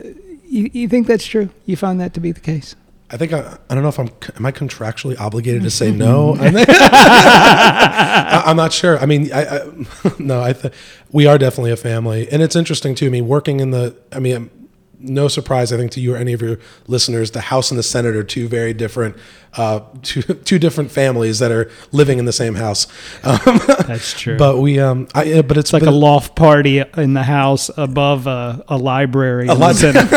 [0.43, 1.49] you, you think that's true?
[1.65, 2.75] You find that to be the case?
[3.13, 6.35] I think I, I don't know if I'm am I contractually obligated to say no.
[6.39, 8.97] I am not sure.
[8.99, 9.69] I mean, I, I
[10.19, 10.73] no, I th-
[11.11, 13.07] we are definitely a family, and it's interesting too.
[13.07, 14.49] I mean, working in the, I mean,
[15.03, 17.83] no surprise, I think to you or any of your listeners, the House and the
[17.83, 19.17] Senate are two very different,
[19.57, 22.85] uh, two two different families that are living in the same house.
[23.23, 24.37] Um, That's true.
[24.37, 27.69] but we, um, I, but it's it's like but- a loft party in the house
[27.75, 29.47] above a, a library.
[29.49, 30.07] in lot- center.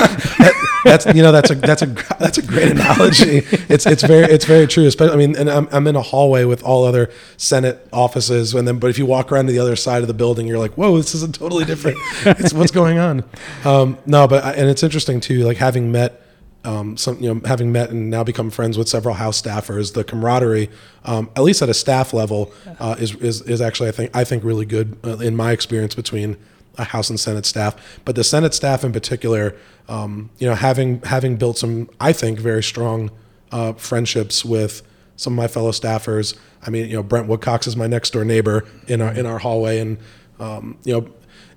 [0.85, 1.87] That's you know that's a that's a
[2.19, 3.43] that's a great analogy.
[3.69, 4.87] It's it's very it's very true.
[4.87, 8.69] Especially I mean, and I'm I'm in a hallway with all other Senate offices, and
[8.69, 10.75] then but if you walk around to the other side of the building, you're like,
[10.75, 11.99] whoa, this is a totally different.
[12.27, 13.25] It's what's going on.
[13.65, 16.21] Um, no, but I, and it's interesting too, like having met.
[16.67, 20.03] Um, some you know having met and now become friends with several house staffers, the
[20.03, 20.71] camaraderie,
[21.05, 24.25] um, at least at a staff level, uh, is, is is actually I think I
[24.25, 26.39] think really good uh, in my experience between
[26.83, 29.55] House and Senate staff, but the Senate staff in particular,
[29.89, 33.11] um, you know, having having built some, I think, very strong
[33.53, 34.83] uh, friendships with
[35.17, 36.37] some of my fellow staffers.
[36.67, 39.39] I mean, you know, Brent Woodcox is my next door neighbor in our in our
[39.39, 39.99] hallway, and
[40.41, 41.09] um, you know,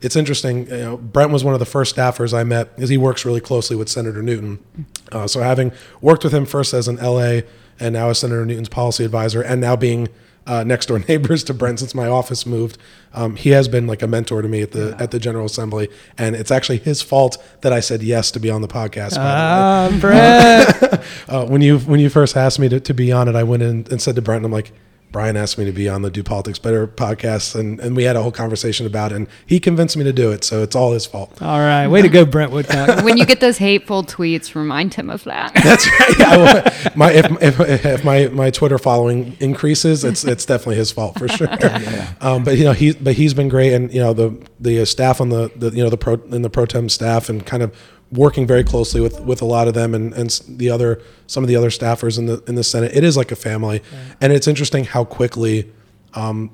[0.02, 0.68] it's interesting.
[0.68, 3.42] You know, Brent was one of the first staffers I met because he works really
[3.42, 4.60] closely with Senator Newton.
[5.12, 7.42] Uh, so having worked with him first as an LA
[7.80, 10.10] and now as Senator Newton's policy advisor, and now being
[10.48, 12.78] uh, next door neighbors to Brent since my office moved.
[13.14, 15.90] Um, he has been like a mentor to me at the at the General Assembly,
[16.18, 19.16] and it's actually his fault that I said yes to be on the podcast.
[19.16, 19.98] by the way.
[19.98, 21.04] Ah, Brett.
[21.30, 23.62] Uh, when you when you first asked me to, to be on it, I went
[23.62, 24.72] in and said to Brent, I'm like,
[25.12, 28.16] Brian asked me to be on the Do Politics Better podcast, and, and we had
[28.16, 30.92] a whole conversation about it, and he convinced me to do it, so it's all
[30.92, 31.42] his fault.
[31.42, 31.88] All right.
[31.88, 33.04] Way to go, Brent Woodcox.
[33.04, 35.54] when you get those hateful tweets, remind him of that.
[35.64, 36.20] That's right.
[36.20, 40.92] Yeah, well, my if, if, if my, my Twitter following increases, it's it's definitely his
[40.92, 41.48] fault for sure.
[42.22, 45.22] Um, but you know he but he's been great, and you know the the staff
[45.22, 47.74] on the, the you know the pro in the pro tem staff, and kind of
[48.12, 51.48] working very closely with with a lot of them, and and the other some of
[51.48, 52.96] the other staffers in the in the Senate.
[52.96, 53.82] It is like a family,
[54.22, 55.72] and it's interesting how quickly.
[56.14, 56.52] Um,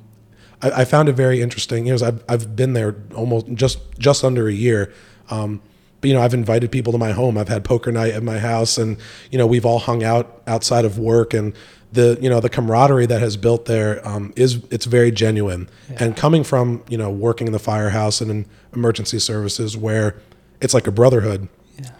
[0.61, 1.85] I, I found it very interesting.
[1.87, 4.93] You know, I've I've been there almost just just under a year.
[5.29, 5.61] Um,
[6.03, 7.37] but you know, I've invited people to my home.
[7.37, 8.97] I've had poker night at my house, and
[9.31, 11.53] you know, we've all hung out outside of work, and
[11.93, 15.69] the you know the camaraderie that has built there um, is it's very genuine.
[15.95, 20.17] And coming from you know working in the firehouse and in emergency services, where
[20.63, 21.47] it's like a brotherhood,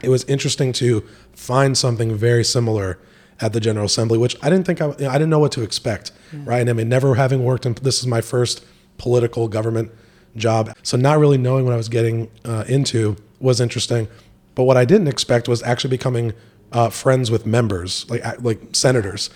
[0.02, 1.02] it was interesting to
[1.34, 3.00] find something very similar
[3.42, 5.52] at the General Assembly, which I didn't think I, you know, I didn't know what
[5.54, 6.12] to expect,
[6.46, 6.68] right?
[6.68, 8.64] I mean, never having worked in this is my first
[8.98, 9.92] political government
[10.36, 14.08] job, so not really knowing what I was getting uh, into was interesting.
[14.56, 16.34] But what I didn't expect was actually becoming
[16.72, 19.30] uh, friends with members, like like senators.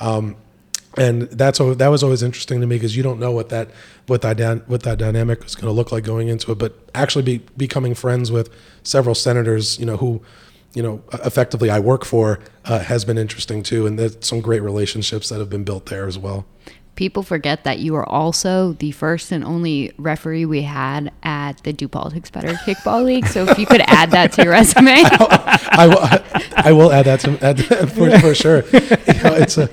[0.00, 0.36] Um,
[0.96, 3.68] and that's that was always interesting to me because you don't know what that
[4.06, 6.58] what that what that dynamic is going to look like going into it.
[6.58, 8.50] But actually, be becoming friends with
[8.82, 10.22] several senators, you know, who
[10.74, 14.62] you know effectively I work for, uh, has been interesting too, and there's some great
[14.62, 16.46] relationships that have been built there as well.
[16.96, 21.72] People forget that you are also the first and only referee we had at the
[21.72, 23.26] Do Politics Better Kickball League.
[23.26, 25.02] So if you could add that to your resume.
[25.04, 25.98] I will
[26.56, 28.64] I will add that to add that for, for sure.
[28.72, 29.68] You know, it's a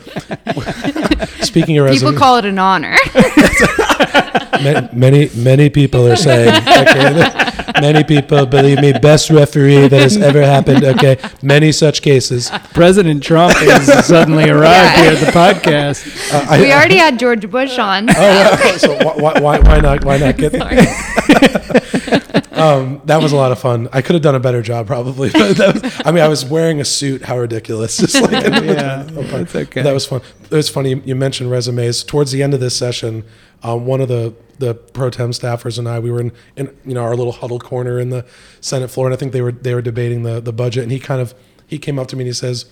[1.46, 2.98] speaking of People call it an honor.
[4.94, 7.48] many many people are saying okay,
[7.82, 10.84] Many people believe me, best referee that has ever happened.
[10.84, 12.52] Okay, many such cases.
[12.74, 15.02] President Trump has suddenly arrived Yeah.
[15.02, 16.34] here at the podcast.
[16.34, 18.10] Uh, I- we already had George Bush on.
[18.10, 18.78] Oh, yeah.
[18.78, 20.04] so why, why, why not?
[20.06, 20.54] Why not get?
[22.52, 23.88] um, that was a lot of fun.
[23.92, 25.30] I could have done a better job, probably.
[25.32, 27.22] But that was, I mean, I was wearing a suit.
[27.24, 27.98] How ridiculous!
[28.00, 29.82] Just like Yeah, that's okay.
[29.82, 30.22] That was fun.
[30.44, 30.92] It was funny.
[30.92, 32.04] You- You mentioned resumes.
[32.04, 33.24] Towards the end of this session,
[33.64, 36.94] um, one of the the pro tem staffers and I, we were in, in you
[36.94, 38.26] know our little huddled corner in the
[38.60, 41.00] Senate floor, and I think they were they were debating the the budget, and he
[41.00, 41.34] kind of
[41.68, 42.66] he came up to me and he says,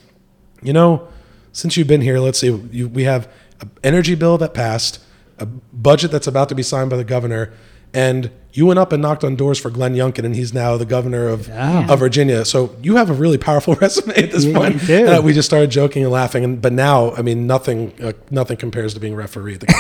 [0.61, 1.07] you know,
[1.53, 3.27] since you've been here, let's see, you, we have
[3.61, 4.99] an energy bill that passed,
[5.37, 7.51] a budget that's about to be signed by the governor,
[7.93, 10.85] and you went up and knocked on doors for Glenn Youngkin, and he's now the
[10.85, 11.87] governor of, Yeah.
[11.91, 12.43] of Virginia.
[12.45, 14.81] So you have a really powerful resume at this You- point.
[14.81, 15.07] you do.
[15.07, 18.57] Uh, we just started joking and laughing, and but now, I mean, nothing uh, nothing
[18.57, 19.75] compares to being referee at the game.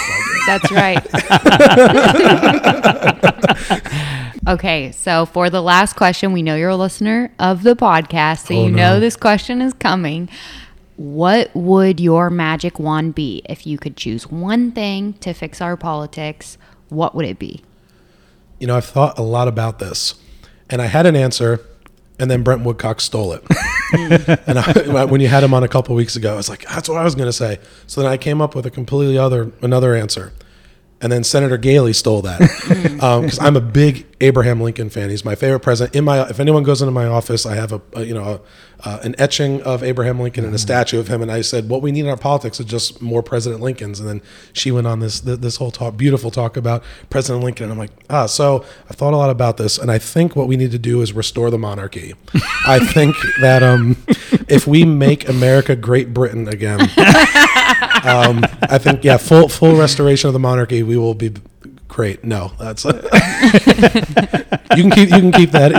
[0.47, 1.03] That's right.
[4.47, 8.55] okay, so for the last question, we know you're a listener of the podcast, so
[8.55, 8.77] Oh, you no.
[8.77, 10.29] know this question is coming.
[10.99, 15.77] What would your magic wand be if you could choose one thing to fix our
[15.77, 16.57] politics?
[16.89, 17.63] What would it be?
[18.59, 20.15] you know, I've thought a lot about this,
[20.69, 21.65] and I had an answer,
[22.19, 23.43] and then Brent Woodcox stole it.
[24.47, 26.89] and I, when you had him on a couple weeks ago, I was like, "That's
[26.89, 29.51] what I was going to say." So then I came up with a completely other
[29.61, 30.33] another answer,
[31.01, 32.41] and then Senator Galey stole that
[33.01, 35.09] um, because I'm a big Abraham Lincoln fan.
[35.09, 35.95] He's my favorite president.
[35.95, 38.41] In my, if anyone goes into my office, I have a, a you know
[38.83, 41.21] a, uh, an etching of Abraham Lincoln and a statue of him.
[41.21, 43.99] And I said, what we need in our politics is just more President Lincolns.
[43.99, 47.65] And then she went on this this whole talk, beautiful talk about President Lincoln.
[47.65, 50.47] And I'm like, ah, so I thought a lot about this, and I think what
[50.47, 52.13] we need to do is restore the monarchy.
[52.67, 53.95] I think that um,
[54.49, 56.81] if we make America Great Britain again,
[58.03, 61.31] um, I think yeah, full full restoration of the monarchy, we will be
[61.99, 62.23] great.
[62.23, 62.91] No, that's you
[64.83, 65.77] can keep you can keep that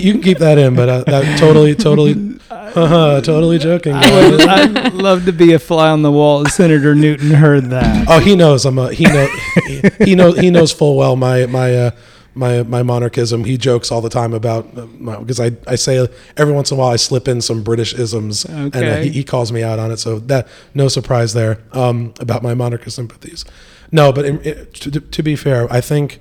[0.00, 3.92] you can keep that in, but uh, that totally totally uh, totally joking.
[3.92, 4.46] guys.
[4.48, 6.44] I'd love to be a fly on the wall.
[6.46, 8.06] Senator Newton heard that.
[8.08, 9.28] Oh, he knows I'm a he know
[9.68, 11.90] he, he knows he knows full well my my uh,
[12.34, 13.44] my my monarchism.
[13.44, 14.86] He jokes all the time about uh,
[15.20, 16.04] because I I say
[16.36, 19.22] every once in a while I slip in some British isms and uh, he, he
[19.22, 19.98] calls me out on it.
[19.98, 23.44] So that no surprise there um, about my monarchist sympathies.
[23.92, 26.20] No, but in, it, to, to be fair, I think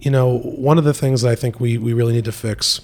[0.00, 2.80] you know one of the things that I think we we really need to fix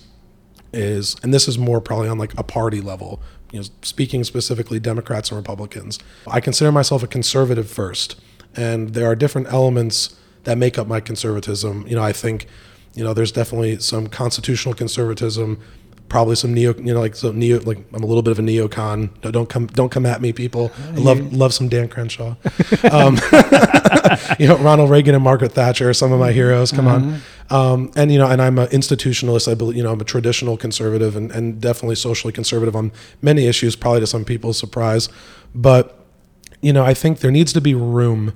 [0.72, 3.20] is, and this is more probably on like a party level,
[3.52, 5.98] you know, speaking specifically Democrats and Republicans.
[6.26, 8.20] I consider myself a conservative first,
[8.56, 11.86] and there are different elements that make up my conservatism.
[11.86, 12.46] You know, I think,
[12.94, 15.60] you know, there's definitely some constitutional conservatism,
[16.12, 18.42] probably some neo, you know, like some neo, like I'm a little bit of a
[18.42, 19.08] neocon.
[19.24, 20.70] No, Don't come, don't come at me, people.
[20.90, 22.34] I love love some Dan Crenshaw.
[22.90, 23.16] Um,
[24.38, 26.70] you know, Ronald Reagan and Margaret Thatcher are some of my heroes.
[26.70, 27.22] Come on.
[27.48, 29.50] Um, and you know, and I'm an institutionalist.
[29.50, 32.92] I believe, you know, I'm a traditional conservative and, and definitely socially conservative on
[33.22, 35.08] many issues, probably to some people's surprise.
[35.54, 35.98] But
[36.60, 38.34] you know, I think there needs to be room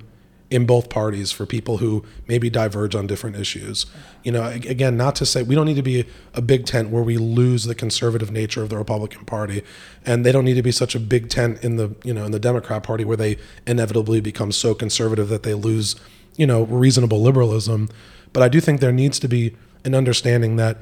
[0.49, 3.85] in both parties for people who maybe diverge on different issues.
[4.23, 7.03] You know, again, not to say we don't need to be a big tent where
[7.03, 9.63] we lose the conservative nature of the Republican Party,
[10.05, 12.31] and they don't need to be such a big tent in the you know in
[12.31, 15.95] the Democrat Party where they inevitably become so conservative that they lose
[16.37, 17.89] you know reasonable liberalism.
[18.31, 20.77] But I do think there needs to be an understanding that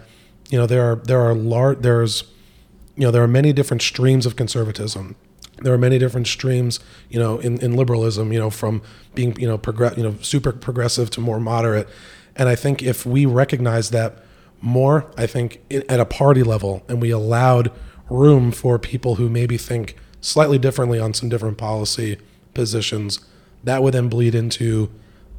[0.49, 2.23] you know there are there are large there's
[2.95, 5.15] you know there are many different streams of conservatism
[5.61, 6.79] there are many different streams
[7.09, 8.81] you know in, in liberalism you know from
[9.13, 11.87] being you know progress you know super progressive to more moderate.
[12.35, 14.23] And i think if we recognize that
[14.61, 17.71] more i think i- at a party level and we allowed
[18.09, 22.17] room for people who maybe think slightly differently on some different policy
[22.53, 23.19] positions
[23.63, 24.89] that would then bleed into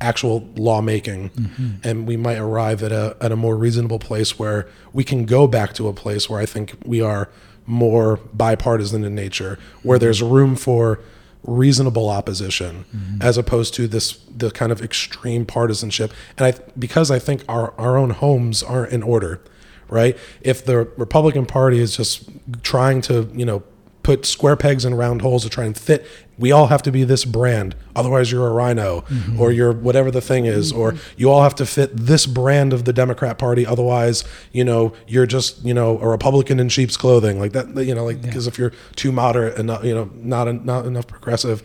[0.01, 1.31] actual lawmaking.
[1.31, 1.67] Mm-hmm.
[1.83, 5.47] And we might arrive at a at a more reasonable place where we can go
[5.47, 7.31] back to a place where I think we are
[7.67, 11.01] more bipartisan in nature where there's room for
[11.43, 13.23] reasonable opposition mm-hmm.
[13.23, 17.73] as opposed to this the kind of extreme partisanship and I because I think our
[17.79, 19.41] our own homes aren't in order
[19.89, 22.29] right if the Republican Party is just
[22.63, 23.63] trying to you know
[24.07, 26.07] put square pegs in round holes to try and fit.
[26.39, 29.05] We all have to be this brand, otherwise you're a RINO,
[29.39, 32.85] or you're whatever the thing is, or you all have to fit this brand of
[32.85, 34.23] the Democrat Party, otherwise
[34.53, 37.75] you know you're just you know a Republican in sheep's clothing, like that.
[37.85, 41.07] You know, like because if you're too moderate and not you know not not enough
[41.07, 41.63] progressive.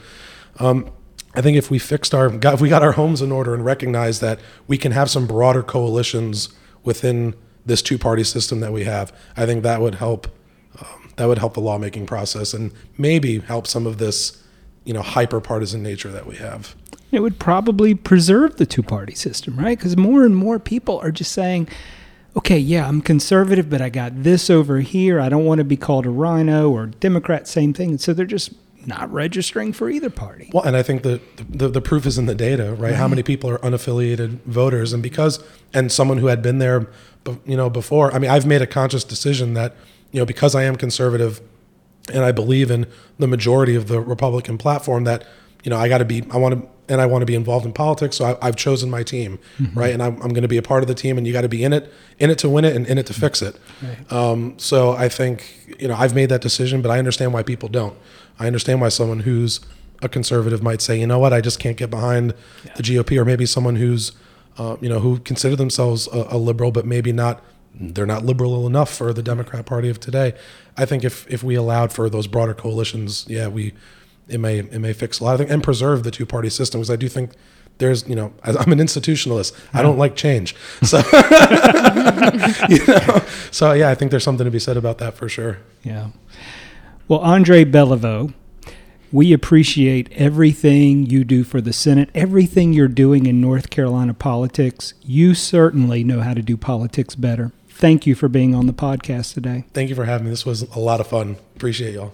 [0.59, 0.91] Um,
[1.33, 3.63] I think if we fixed our got, if we got our homes in order and
[3.63, 6.49] recognized that we can have some broader coalitions
[6.83, 10.27] within this two party system that we have, I think that would help
[10.79, 14.40] um, that would help the lawmaking process and maybe help some of this,
[14.83, 16.75] you know, hyper partisan nature that we have.
[17.11, 19.77] It would probably preserve the two party system, right?
[19.77, 21.67] Because more and more people are just saying,
[22.37, 25.19] okay, yeah, I'm conservative, but I got this over here.
[25.19, 27.91] I don't want to be called a RINO or Democrat, same thing.
[27.91, 28.53] And so they're just
[28.85, 30.49] not registering for either party.
[30.53, 32.95] Well, and I think the, the, the proof is in the data, right?
[32.95, 34.93] How many people are unaffiliated voters?
[34.93, 36.89] And because, and someone who had been there,
[37.45, 39.75] you know, before, I mean, I've made a conscious decision that,
[40.11, 41.41] you know, because I am conservative
[42.13, 42.87] and I believe in
[43.19, 45.25] the majority of the Republican platform that,
[45.63, 47.65] you know, I got to be, I want to, and I want to be involved
[47.65, 48.17] in politics.
[48.17, 49.39] So I, I've chosen my team,
[49.75, 49.93] right?
[49.93, 51.49] And I'm, I'm going to be a part of the team and you got to
[51.49, 53.55] be in it, in it to win it and in it to fix it.
[54.09, 57.69] Um, so I think, you know, I've made that decision, but I understand why people
[57.69, 57.95] don't.
[58.39, 59.61] I understand why someone who's
[60.01, 62.33] a conservative might say, you know what, I just can't get behind
[62.75, 64.11] the GOP, or maybe someone who's,
[64.57, 67.41] uh, you know, who consider themselves a, a liberal, but maybe not,
[67.73, 70.33] they're not liberal enough for the Democrat Party of today.
[70.77, 73.73] I think if if we allowed for those broader coalitions, yeah, we
[74.27, 76.81] it may it may fix a lot of things and preserve the two party system
[76.81, 77.31] because I do think
[77.77, 79.57] there's you know I'm an institutionalist.
[79.73, 80.97] I don't like change, so
[82.69, 85.57] you know, so yeah, I think there's something to be said about that for sure.
[85.83, 86.09] Yeah.
[87.07, 88.33] Well, Andre Beliveau,
[89.11, 94.93] we appreciate everything you do for the Senate, everything you're doing in North Carolina politics.
[95.01, 97.51] You certainly know how to do politics better.
[97.81, 99.65] Thank you for being on the podcast today.
[99.73, 100.29] Thank you for having me.
[100.29, 101.37] This was a lot of fun.
[101.55, 102.13] Appreciate y'all.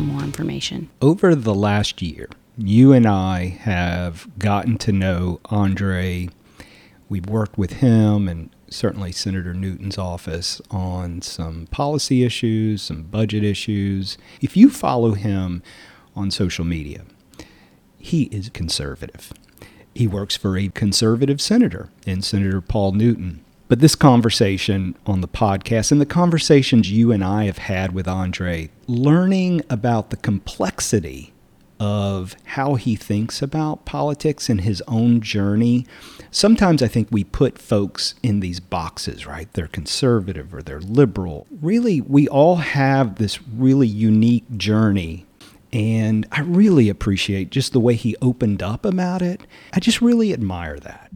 [0.01, 0.89] more information.
[1.01, 6.29] over the last year, you and I have gotten to know Andre.
[7.09, 13.43] We've worked with him and certainly Senator Newton's office on some policy issues, some budget
[13.43, 14.17] issues.
[14.41, 15.61] If you follow him
[16.15, 17.03] on social media,
[17.97, 19.33] he is conservative.
[19.93, 23.43] He works for a conservative senator in Senator Paul Newton.
[23.71, 28.05] But this conversation on the podcast and the conversations you and I have had with
[28.05, 31.31] Andre, learning about the complexity
[31.79, 35.87] of how he thinks about politics and his own journey.
[36.31, 39.47] Sometimes I think we put folks in these boxes, right?
[39.53, 41.47] They're conservative or they're liberal.
[41.61, 45.25] Really, we all have this really unique journey
[45.71, 49.47] and I really appreciate just the way he opened up about it.
[49.71, 51.09] I just really admire that.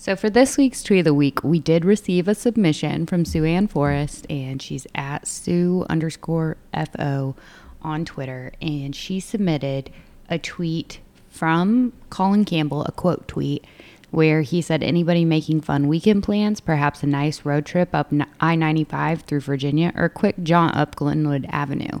[0.00, 3.44] So for this week's tweet of the week, we did receive a submission from Sue
[3.44, 6.56] Ann Forrest, and she's at Sue underscore
[6.94, 7.36] FO
[7.82, 9.90] on Twitter, and she submitted
[10.30, 13.66] a tweet from Colin Campbell, a quote tweet,
[14.10, 18.56] where he said, Anybody making fun weekend plans, perhaps a nice road trip up I
[18.56, 22.00] 95 through Virginia, or a quick jaunt up Glenwood Avenue.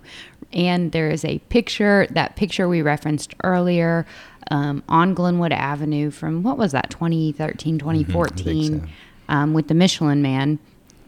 [0.54, 4.06] And there is a picture, that picture we referenced earlier
[4.50, 8.88] um, on Glenwood Avenue from what was that, 2013, 2014,
[9.28, 10.58] um, with the Michelin man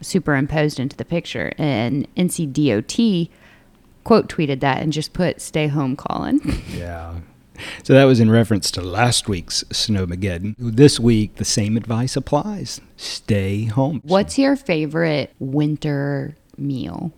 [0.01, 1.53] superimposed into the picture.
[1.59, 3.28] And NCDOT
[4.05, 6.41] quote tweeted that and just put, Stay home, Colin.
[6.72, 7.14] Yeah.
[7.85, 10.55] So that was in reference to last week's Snowmageddon.
[10.59, 12.80] This week, the same advice applies.
[12.97, 14.01] Stay home.
[14.05, 17.12] What's your favorite winter meal?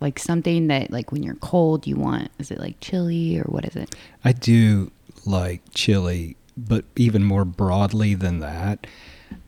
[0.00, 2.30] Like something that, like, when you're cold, you want.
[2.38, 3.96] Is it like chili or what is it?
[4.24, 4.92] I do
[5.26, 8.86] like chili, but even more broadly than that,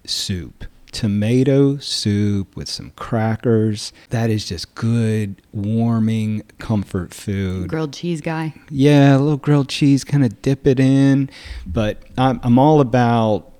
[0.05, 0.64] soup.
[0.93, 3.93] Tomato soup with some crackers.
[4.09, 7.68] That is just good, warming comfort food.
[7.68, 8.55] Grilled cheese guy.
[8.71, 11.31] Yeah, a little grilled cheese, kind of dip it in.
[11.64, 13.51] But I'm, I'm all about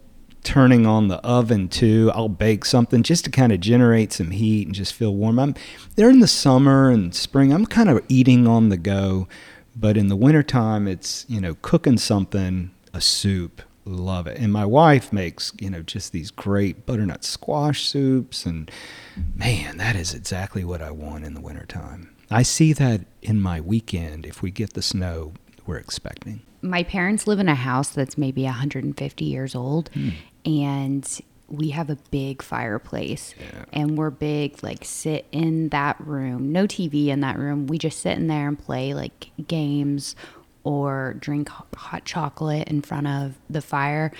[0.43, 2.11] turning on the oven too.
[2.15, 5.39] I'll bake something just to kind of generate some heat and just feel warm.
[5.39, 5.55] I'm
[5.97, 7.53] there in the summer and spring.
[7.53, 9.29] I'm kind of eating on the go,
[9.77, 13.63] but in the wintertime, it's you know cooking something, a soup.
[13.87, 14.39] Love it.
[14.39, 18.45] And my wife makes, you know, just these great butternut squash soups.
[18.45, 18.71] And
[19.35, 22.15] man, that is exactly what I want in the wintertime.
[22.31, 25.33] I see that in my weekend if we get the snow
[25.67, 26.43] we're expecting.
[26.63, 30.11] My parents live in a house that's maybe 150 years old, hmm.
[30.45, 33.35] and we have a big fireplace
[33.73, 36.53] and we're big like sit in that room.
[36.53, 37.67] No tv in that room.
[37.67, 40.15] We just sit in there and play like games
[40.63, 44.13] or drink hot chocolate in front of the fire.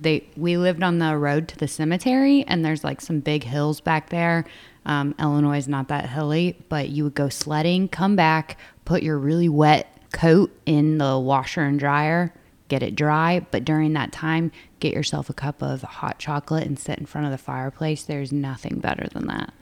[0.00, 3.80] They we lived on the road to the cemetery and there's like some big hills
[3.80, 4.44] back there.
[4.84, 9.16] Um, illinois is not that hilly but you would go sledding come back put your
[9.16, 12.34] really wet coat in the washer and dryer
[12.72, 13.44] get it dry.
[13.50, 14.50] But during that time,
[14.80, 18.02] get yourself a cup of hot chocolate and sit in front of the fireplace.
[18.02, 19.52] There's nothing better than that.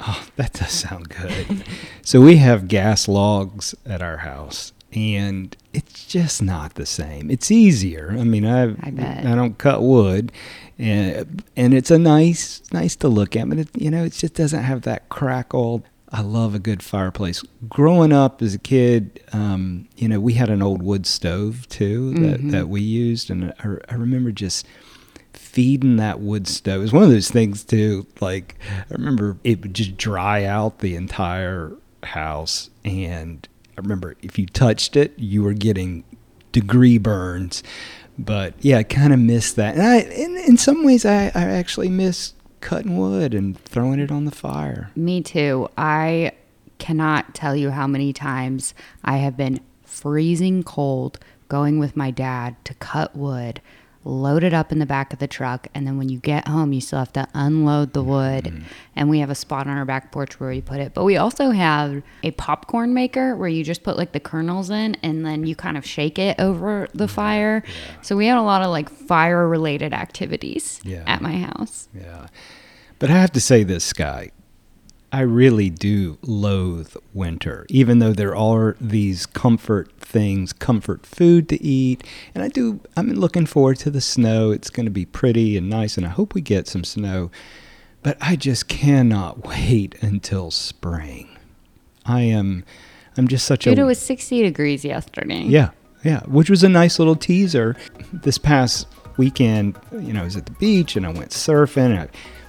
[0.00, 1.64] Oh, that does sound good.
[2.02, 7.30] so we have gas logs at our house, and it's just not the same.
[7.30, 8.14] It's easier.
[8.18, 9.24] I mean, I I bet.
[9.24, 10.30] I don't cut wood,
[10.78, 14.34] and and it's a nice nice to look at, but it, you know, it just
[14.34, 15.84] doesn't have that crackle.
[16.12, 17.42] I love a good fireplace.
[17.70, 22.12] Growing up as a kid, um, you know, we had an old wood stove too
[22.14, 24.66] that, that we used, and I, I remember just
[25.32, 26.80] feeding that wood stove.
[26.80, 28.06] It was one of those things too.
[28.20, 33.48] Like I remember it would just dry out the entire house, and
[33.78, 36.04] I remember if you touched it, you were getting
[36.52, 37.62] degree burns.
[38.18, 41.44] But yeah, I kind of miss that, and I in, in some ways I, I
[41.44, 44.90] actually miss cutting wood and throwing it on the fire.
[44.96, 45.68] Me too.
[45.76, 46.32] I
[46.78, 52.56] cannot tell you how many times I have been freezing cold going with my dad
[52.64, 53.60] to cut wood,
[54.04, 56.72] load it up in the back of the truck, and then when you get home,
[56.72, 58.44] you still have to unload the wood.
[58.44, 58.64] Mm-hmm.
[58.96, 60.94] And we have a spot on our back porch where we put it.
[60.94, 64.96] But we also have a popcorn maker where you just put like the kernels in
[65.02, 67.14] and then you kind of shake it over the mm-hmm.
[67.14, 67.62] fire.
[68.02, 71.04] So we had a lot of like fire related activities Yeah.
[71.06, 71.88] at my house.
[71.94, 72.26] Yeah.
[72.98, 74.30] But I have to say this, Sky.
[75.14, 81.62] I really do loathe winter, even though there are these comfort things, comfort food to
[81.62, 82.02] eat.
[82.34, 84.50] And I do, I'm looking forward to the snow.
[84.52, 87.30] It's going to be pretty and nice, and I hope we get some snow.
[88.02, 91.28] But I just cannot wait until spring.
[92.06, 92.64] I am,
[93.18, 93.82] I'm just such Dude, a.
[93.82, 95.42] it was 60 degrees yesterday.
[95.42, 95.70] Yeah,
[96.04, 97.76] yeah, which was a nice little teaser.
[98.14, 98.88] This past
[99.18, 102.08] weekend, you know, I was at the beach and I went surfing and I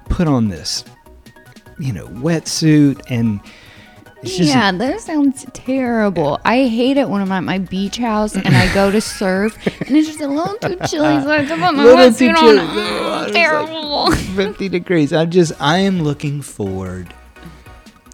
[0.10, 0.86] put on this,
[1.80, 3.40] you know, wetsuit and
[4.24, 6.40] it's just yeah, that sounds terrible.
[6.46, 9.98] I hate it when I'm at my beach house and I go to surf and
[9.98, 12.56] it's just a little too chilly, so I have to put my wetsuit on.
[12.56, 14.12] Water's terrible.
[14.12, 15.12] 50 degrees.
[15.12, 17.14] I just, I am looking forward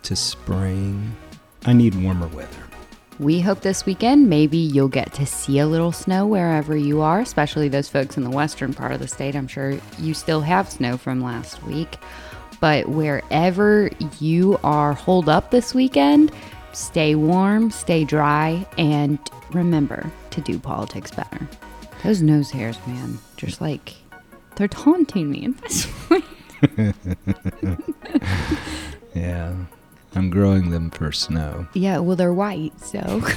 [0.02, 1.16] to spring.
[1.66, 2.58] I need warmer weather.
[3.20, 7.20] We hope this weekend maybe you'll get to see a little snow wherever you are,
[7.20, 9.36] especially those folks in the western part of the state.
[9.36, 11.98] I'm sure you still have snow from last week.
[12.60, 13.90] But wherever
[14.20, 16.32] you are holed up this weekend,
[16.74, 19.18] stay warm, stay dry, and
[19.52, 21.48] remember to do politics better.
[22.04, 23.96] Those nose hairs, man, just like
[24.56, 26.22] they're taunting me in this way.
[29.16, 29.56] yeah.
[30.16, 31.68] I'm growing them for snow.
[31.74, 33.22] Yeah, well, they're white, so.